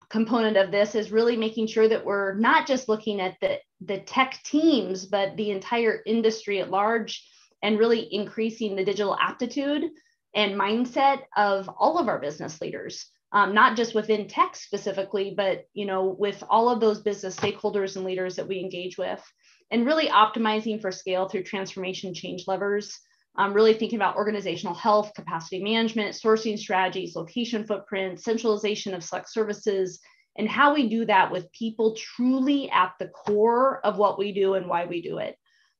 component 0.10 0.58
of 0.58 0.72
this 0.72 0.96
is 0.96 1.12
really 1.12 1.38
making 1.38 1.68
sure 1.68 1.88
that 1.88 2.06
we're 2.06 2.36
not 2.36 2.68
just 2.68 2.90
looking 2.90 3.22
at 3.22 3.36
the, 3.42 3.58
the 3.82 4.00
tech 4.00 4.40
teams, 4.44 5.06
but 5.06 5.36
the 5.38 5.52
entire 5.52 6.02
industry 6.06 6.62
at 6.62 6.72
large 6.72 7.28
and 7.62 7.80
really 7.80 8.08
increasing 8.14 8.76
the 8.76 8.86
digital 8.86 9.18
aptitude 9.20 9.90
and 10.36 10.60
mindset 10.60 11.22
of 11.38 11.70
all 11.80 11.98
of 11.98 12.08
our 12.08 12.20
business 12.20 12.60
leaders. 12.62 13.06
Um, 13.32 13.56
not 13.56 13.76
just 13.76 13.96
within 13.96 14.28
tech 14.28 14.56
specifically, 14.56 15.34
but 15.36 15.66
you 15.74 15.88
know, 15.88 16.16
with 16.20 16.44
all 16.48 16.70
of 16.70 16.80
those 16.80 17.02
business 17.02 17.36
stakeholders 17.36 17.96
and 17.96 18.06
leaders 18.06 18.36
that 18.36 18.48
we 18.48 18.60
engage 18.60 19.00
with 19.00 19.24
and 19.72 19.86
really 19.86 20.08
optimizing 20.08 20.82
for 20.82 20.91
scale 20.91 21.27
through 21.27 21.43
transformation 21.43 22.13
change 22.13 22.46
levers. 22.48 23.00
Um, 23.36 23.53
really 23.53 23.74
thinking 23.74 23.98
about 23.98 24.15
organizational 24.15 24.75
health, 24.75 25.12
capacity 25.15 25.63
management, 25.63 26.13
sourcing 26.13 26.58
strategies, 26.58 27.15
location 27.15 27.65
footprint, 27.65 28.20
centralization 28.20 28.93
of 28.93 29.03
select 29.03 29.32
services, 29.32 30.00
and 30.38 30.48
how 30.48 30.74
we 30.75 30.88
do 30.88 31.05
that 31.05 31.32
with 31.32 31.51
people 31.51 31.96
truly 31.96 32.70
at 32.70 32.93
the 33.00 33.08
core 33.08 33.79
of 33.84 33.98
what 33.98 34.20
we 34.20 34.34
do 34.34 34.53
and 34.53 34.67
why 34.67 34.86
we 34.86 35.01
do 35.01 35.17
it. 35.17 35.36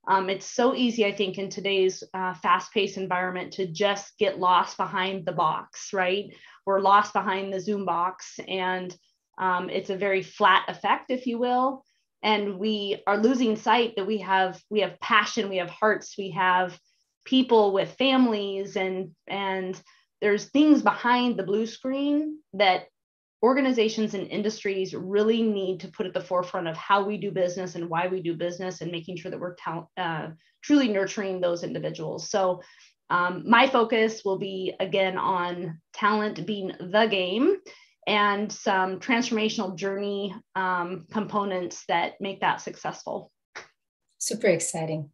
Um, 0.08 0.30
it's 0.30 0.48
so 0.48 0.76
easy, 0.76 1.06
I 1.06 1.14
think, 1.14 1.38
in 1.38 1.50
today's 1.50 2.04
uh, 2.14 2.34
fast 2.34 2.74
paced 2.74 2.98
environment 2.98 3.54
to 3.54 3.68
just 3.68 4.18
get 4.18 4.40
lost 4.40 4.76
behind 4.76 5.26
the 5.26 5.32
box, 5.32 5.94
right? 5.94 6.34
We're 6.66 6.80
lost 6.80 7.14
behind 7.14 7.54
the 7.54 7.60
Zoom 7.60 7.86
box, 7.86 8.40
and 8.48 8.96
um, 9.38 9.70
it's 9.70 9.92
a 9.92 9.96
very 9.96 10.24
flat 10.24 10.66
effect, 10.68 11.12
if 11.12 11.28
you 11.28 11.38
will 11.38 11.86
and 12.24 12.58
we 12.58 13.04
are 13.06 13.18
losing 13.18 13.56
sight 13.56 13.94
that 13.98 14.08
we 14.08 14.20
have 14.20 14.60
we 14.70 14.80
have 14.80 15.00
passion 15.00 15.50
we 15.50 15.58
have 15.58 15.70
hearts 15.70 16.16
we 16.18 16.32
have 16.32 16.78
people 17.26 17.74
with 17.74 17.94
families 17.98 18.76
and 18.76 19.12
and 19.28 19.80
there's 20.22 20.46
things 20.46 20.82
behind 20.82 21.38
the 21.38 21.44
blue 21.44 21.66
screen 21.66 22.40
that 22.54 22.86
organizations 23.44 24.14
and 24.14 24.28
industries 24.30 24.96
really 24.96 25.44
need 25.44 25.82
to 25.82 25.90
put 25.90 26.06
at 26.06 26.14
the 26.14 26.22
forefront 26.22 26.66
of 26.66 26.78
how 26.78 27.04
we 27.04 27.18
do 27.18 27.30
business 27.30 27.76
and 27.76 27.90
why 27.90 28.08
we 28.08 28.22
do 28.22 28.34
business 28.34 28.80
and 28.80 28.90
making 28.90 29.18
sure 29.18 29.30
that 29.30 29.40
we're 29.40 29.56
ta- 29.56 29.86
uh, 29.98 30.30
truly 30.64 30.88
nurturing 30.88 31.42
those 31.42 31.62
individuals. 31.62 32.30
So 32.30 32.62
um, 33.10 33.44
my 33.46 33.68
focus 33.68 34.22
will 34.24 34.40
be 34.40 34.74
again 34.80 35.18
on 35.18 35.82
talent 35.94 36.48
being 36.48 36.72
the 36.80 37.06
game 37.08 37.58
and 38.08 38.52
some 38.52 39.00
transformational 39.00 39.76
journey 39.76 40.36
um, 40.56 41.06
components 41.12 41.84
that 41.88 42.20
make 42.20 42.42
that 42.42 42.62
successful. 42.62 43.32
Super 44.18 44.48
exciting. 44.48 45.10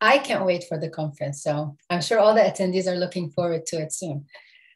I 0.00 0.18
can't 0.18 0.44
wait 0.44 0.64
for 0.68 0.78
the 0.78 0.90
conference. 0.90 1.42
So 1.42 1.76
I'm 1.88 2.02
sure 2.02 2.18
all 2.18 2.34
the 2.34 2.40
attendees 2.40 2.86
are 2.86 2.96
looking 2.96 3.30
forward 3.30 3.66
to 3.66 3.76
it 3.76 3.92
soon. 3.92 4.26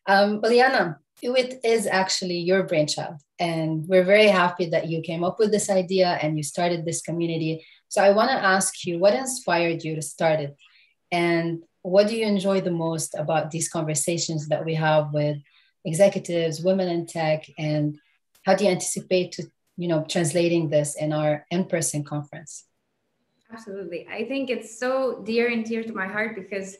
Um, 0.06 0.40
Liana, 0.40 0.98
it 1.22 1.60
is 1.64 1.86
actually 1.86 2.38
your 2.38 2.62
brainchild. 2.62 3.16
And 3.38 3.86
we're 3.88 4.04
very 4.04 4.28
happy 4.28 4.66
that 4.70 4.88
you 4.88 5.00
came 5.00 5.24
up 5.24 5.38
with 5.38 5.50
this 5.50 5.68
idea 5.68 6.18
and 6.22 6.36
you 6.36 6.44
started 6.44 6.84
this 6.84 7.02
community. 7.02 7.66
So 7.88 8.02
I 8.02 8.10
want 8.10 8.30
to 8.30 8.36
ask 8.36 8.86
you 8.86 8.98
what 8.98 9.14
inspired 9.14 9.82
you 9.82 9.96
to 9.96 10.02
start 10.02 10.40
it? 10.40 10.56
And 11.10 11.62
what 11.82 12.08
do 12.08 12.16
you 12.16 12.26
enjoy 12.26 12.60
the 12.60 12.70
most 12.70 13.14
about 13.16 13.50
these 13.50 13.68
conversations 13.68 14.48
that 14.48 14.64
we 14.64 14.74
have 14.74 15.12
with 15.12 15.38
executives, 15.86 16.60
women 16.60 16.88
in 16.88 17.06
tech, 17.06 17.46
and 17.56 17.98
how 18.44 18.54
do 18.54 18.64
you 18.64 18.70
anticipate 18.70 19.32
to, 19.32 19.44
you 19.76 19.88
know, 19.88 20.04
translating 20.08 20.68
this 20.68 20.96
in 20.96 21.12
our 21.12 21.46
in-person 21.50 22.04
conference? 22.04 22.64
Absolutely. 23.52 24.06
I 24.10 24.24
think 24.24 24.50
it's 24.50 24.78
so 24.78 25.22
dear 25.24 25.48
and 25.48 25.64
dear 25.64 25.82
to 25.84 25.92
my 25.92 26.06
heart 26.06 26.34
because 26.34 26.76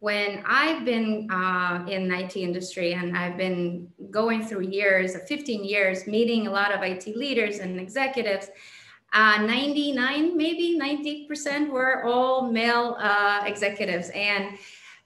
when 0.00 0.42
I've 0.46 0.84
been 0.84 1.28
uh, 1.30 1.84
in 1.88 2.10
IT 2.10 2.36
industry 2.36 2.94
and 2.94 3.16
I've 3.16 3.36
been 3.36 3.88
going 4.10 4.44
through 4.46 4.62
years, 4.62 5.16
15 5.28 5.64
years, 5.64 6.06
meeting 6.06 6.46
a 6.46 6.50
lot 6.50 6.72
of 6.72 6.82
IT 6.82 7.16
leaders 7.16 7.58
and 7.58 7.78
executives, 7.78 8.50
uh, 9.12 9.42
99, 9.42 10.36
maybe 10.36 10.78
90% 10.80 11.68
were 11.68 12.04
all 12.04 12.50
male 12.50 12.96
uh, 12.98 13.42
executives. 13.44 14.10
And 14.14 14.58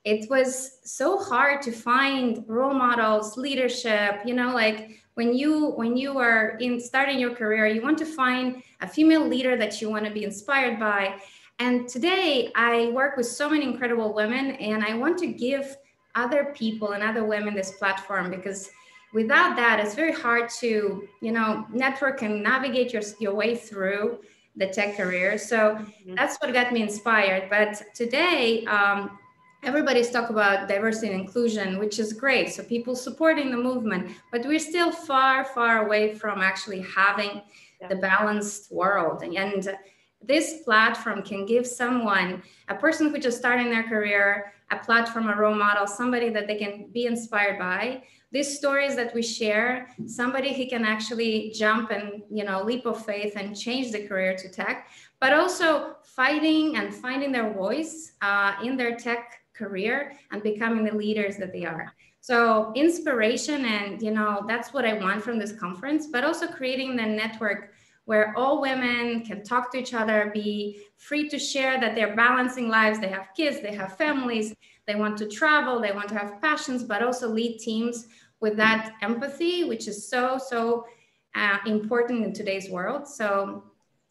it 0.05 0.29
was 0.29 0.79
so 0.85 1.19
hard 1.19 1.63
to 1.63 1.73
find 1.73 2.45
role 2.47 2.75
models 2.75 3.37
leadership 3.37 4.21
you 4.25 4.35
know 4.35 4.53
like 4.53 5.01
when 5.15 5.33
you 5.33 5.71
when 5.71 5.97
you 5.97 6.19
are 6.19 6.57
in 6.61 6.79
starting 6.81 7.19
your 7.19 7.35
career 7.35 7.67
you 7.67 7.83
want 7.83 7.99
to 7.99 8.07
find 8.07 8.63
a 8.81 8.89
female 8.89 9.27
leader 9.27 9.57
that 9.57 9.81
you 9.81 9.89
want 9.89 10.05
to 10.05 10.11
be 10.11 10.25
inspired 10.25 10.79
by. 10.79 11.15
And 11.59 11.89
today 11.89 12.51
i 12.55 12.89
work 12.91 13.17
with 13.17 13.27
so 13.27 13.49
many 13.49 13.65
incredible 13.65 14.13
women 14.13 14.53
and 14.57 14.85
i 14.85 14.95
want 14.95 15.19
to 15.19 15.29
give 15.29 15.77
other 16.15 16.53
people 16.55 16.93
and 16.93 17.03
other 17.03 17.25
women 17.25 17.55
this 17.55 17.73
platform 17.73 18.31
because 18.31 18.71
without 19.13 19.57
that 19.57 19.79
it's 19.81 19.95
very 19.95 20.13
hard 20.13 20.49
to 20.61 21.09
you 21.21 21.33
know 21.33 21.67
network 21.73 22.23
and 22.23 22.43
navigate 22.43 22.93
your, 22.93 23.03
your 23.21 23.35
way 23.35 23.57
through 23.57 24.19
the 24.57 24.67
tech 24.69 24.97
career. 24.97 25.37
So 25.37 25.57
mm-hmm. 25.57 26.15
that's 26.15 26.37
what 26.37 26.53
got 26.53 26.73
me 26.73 26.83
inspired. 26.83 27.51
But 27.51 27.83
today 27.95 28.65
um, 28.67 29.19
everybody's 29.65 30.11
talk 30.11 30.31
about 30.31 30.69
diversity 30.69 31.13
and 31.13 31.21
inclusion 31.21 31.79
which 31.79 31.99
is 31.99 32.13
great. 32.13 32.53
So 32.53 32.63
people 32.63 32.95
supporting 32.95 33.51
the 33.51 33.57
movement 33.57 34.17
but 34.31 34.45
we're 34.45 34.59
still 34.59 34.93
far 34.93 35.45
far 35.45 35.87
away 35.87 36.15
from 36.15 36.41
actually 36.41 36.83
having 36.83 37.43
yeah. 37.81 37.89
the 37.89 37.97
balanced 37.97 38.73
world. 38.73 39.23
And 39.23 39.77
this 40.23 40.63
platform 40.65 41.23
can 41.23 41.45
give 41.45 41.67
someone 41.67 42.43
a 42.69 42.75
person 42.75 43.11
who 43.11 43.19
just 43.19 43.39
starting 43.39 43.71
their 43.71 43.83
career 43.83 44.53
a 44.71 44.79
platform 44.79 45.29
a 45.29 45.37
role 45.37 45.55
model 45.55 45.87
somebody 45.87 46.31
that 46.31 46.47
they 46.47 46.57
can 46.57 46.89
be 46.93 47.07
inspired 47.07 47.59
by. 47.59 48.03
These 48.33 48.57
stories 48.59 48.97
that 48.97 49.15
we 49.15 49.23
share 49.23 49.89
somebody 50.07 50.53
who 50.53 50.67
can 50.69 50.85
actually 50.85 51.53
jump 51.55 51.91
and 51.91 52.23
you 52.31 52.45
know 52.45 52.63
leap 52.63 52.85
of 52.87 53.05
faith 53.05 53.35
and 53.37 53.57
change 53.57 53.93
the 53.93 54.07
career 54.09 54.35
to 54.37 54.49
tech 54.49 54.89
but 55.21 55.33
also 55.33 55.97
fighting 56.03 56.77
and 56.77 56.93
finding 56.93 57.33
their 57.33 57.53
voice 57.53 58.13
uh, 58.23 58.55
in 58.63 58.77
their 58.77 58.97
tech 58.97 59.44
career 59.55 60.13
and 60.33 60.43
becoming 60.43 60.85
the 60.85 60.95
leaders 60.95 61.37
that 61.37 61.53
they 61.53 61.65
are. 61.65 61.93
So 62.21 62.73
inspiration 62.75 63.65
and 63.67 64.01
you 64.01 64.11
know 64.11 64.45
that's 64.49 64.73
what 64.73 64.87
i 64.87 64.95
want 64.95 65.23
from 65.23 65.39
this 65.39 65.53
conference 65.53 66.07
but 66.07 66.25
also 66.25 66.47
creating 66.47 66.97
the 66.97 67.05
network 67.05 67.73
where 68.07 68.33
all 68.35 68.63
women 68.63 69.25
can 69.25 69.43
talk 69.45 69.71
to 69.73 69.79
each 69.79 69.93
other 69.93 70.31
be 70.33 70.81
free 70.97 71.29
to 71.29 71.39
share 71.39 71.79
that 71.81 71.95
they're 71.95 72.17
balancing 72.17 72.69
lives. 72.69 72.99
They 72.99 73.09
have 73.09 73.29
kids 73.37 73.61
they 73.61 73.75
have 73.75 73.99
families 73.99 74.55
they 74.87 74.95
want 74.95 75.19
to 75.19 75.29
travel 75.29 75.81
they 75.81 75.93
want 75.93 76.09
to 76.09 76.19
have 76.19 76.41
passions 76.41 76.83
but 76.83 77.03
also 77.03 77.29
lead 77.29 77.59
teams 77.59 78.07
with 78.41 78.57
that 78.57 78.95
empathy 79.03 79.65
which 79.65 79.87
is 79.87 80.09
so 80.09 80.39
so 80.39 80.87
uh, 81.35 81.59
important 81.67 82.25
in 82.25 82.33
today's 82.33 82.71
world. 82.71 83.07
So 83.09 83.65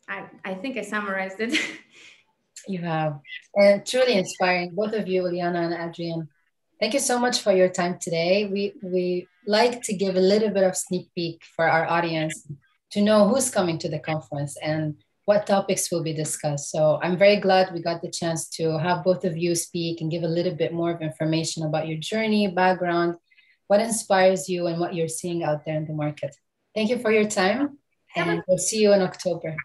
I, 0.08 0.26
I 0.44 0.54
think 0.54 0.78
i 0.78 0.82
summarized 0.82 1.40
it 1.40 1.58
You 2.68 2.80
have. 2.80 3.20
And 3.56 3.86
truly 3.86 4.14
inspiring, 4.14 4.72
both 4.74 4.94
of 4.94 5.08
you, 5.08 5.24
Liana 5.24 5.62
and 5.62 5.74
Adrienne. 5.74 6.28
Thank 6.80 6.94
you 6.94 7.00
so 7.00 7.20
much 7.20 7.40
for 7.42 7.52
your 7.52 7.70
time 7.70 7.98
today. 8.00 8.50
We 8.52 8.74
we 8.82 9.28
like 9.46 9.82
to 9.84 9.94
give 9.94 10.16
a 10.16 10.20
little 10.20 10.50
bit 10.50 10.64
of 10.64 10.76
sneak 10.76 11.10
peek 11.16 11.42
for 11.56 11.68
our 11.68 11.86
audience 11.86 12.48
to 12.92 13.02
know 13.02 13.28
who's 13.28 13.50
coming 13.50 13.78
to 13.80 13.90
the 13.90 14.00
conference. 14.00 14.58
And 14.62 14.96
what 15.26 15.48
topics 15.48 15.90
will 15.92 16.04
be 16.04 16.14
discussed. 16.14 16.70
So 16.72 17.00
I'm 17.02 17.18
very 17.18 17.38
glad 17.38 17.74
we 17.74 17.82
got 17.82 18.02
the 18.02 18.12
chance 18.12 18.50
to 18.58 18.78
have 18.78 19.04
both 19.04 19.24
of 19.24 19.38
you 19.38 19.56
speak 19.56 20.02
and 20.02 20.12
give 20.12 20.24
a 20.24 20.28
little 20.28 20.56
bit 20.56 20.74
more 20.74 20.92
of 20.92 21.02
information 21.02 21.64
about 21.64 21.88
your 21.88 21.98
journey, 21.98 22.48
background, 22.48 23.16
what 23.68 23.80
inspires 23.80 24.50
you, 24.50 24.68
and 24.68 24.80
what 24.80 24.94
you're 24.94 25.08
seeing 25.08 25.44
out 25.44 25.66
there 25.66 25.78
in 25.78 25.86
the 25.86 25.94
market. 25.94 26.36
Thank 26.76 26.90
you 26.90 27.00
for 27.00 27.12
your 27.12 27.30
time, 27.30 27.78
and 28.16 28.44
we'll 28.48 28.58
see 28.58 28.82
you 28.82 28.92
in 28.94 29.02
October. 29.02 29.56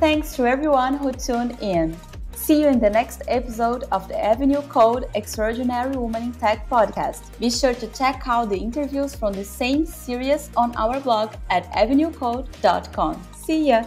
Thanks 0.00 0.36
to 0.36 0.46
everyone 0.46 0.94
who 0.94 1.10
tuned 1.10 1.58
in. 1.60 1.96
See 2.30 2.60
you 2.60 2.68
in 2.68 2.78
the 2.78 2.88
next 2.88 3.22
episode 3.26 3.82
of 3.90 4.06
the 4.06 4.16
Avenue 4.16 4.62
Code 4.68 5.06
Extraordinary 5.16 5.96
Woman 5.96 6.22
in 6.22 6.32
Tech 6.34 6.68
podcast. 6.70 7.36
Be 7.40 7.50
sure 7.50 7.74
to 7.74 7.86
check 7.88 8.22
out 8.26 8.48
the 8.48 8.56
interviews 8.56 9.16
from 9.16 9.32
the 9.32 9.44
same 9.44 9.84
series 9.84 10.50
on 10.56 10.72
our 10.76 11.00
blog 11.00 11.34
at 11.50 11.64
avenuecode.com. 11.72 13.20
See 13.34 13.70
ya! 13.70 13.82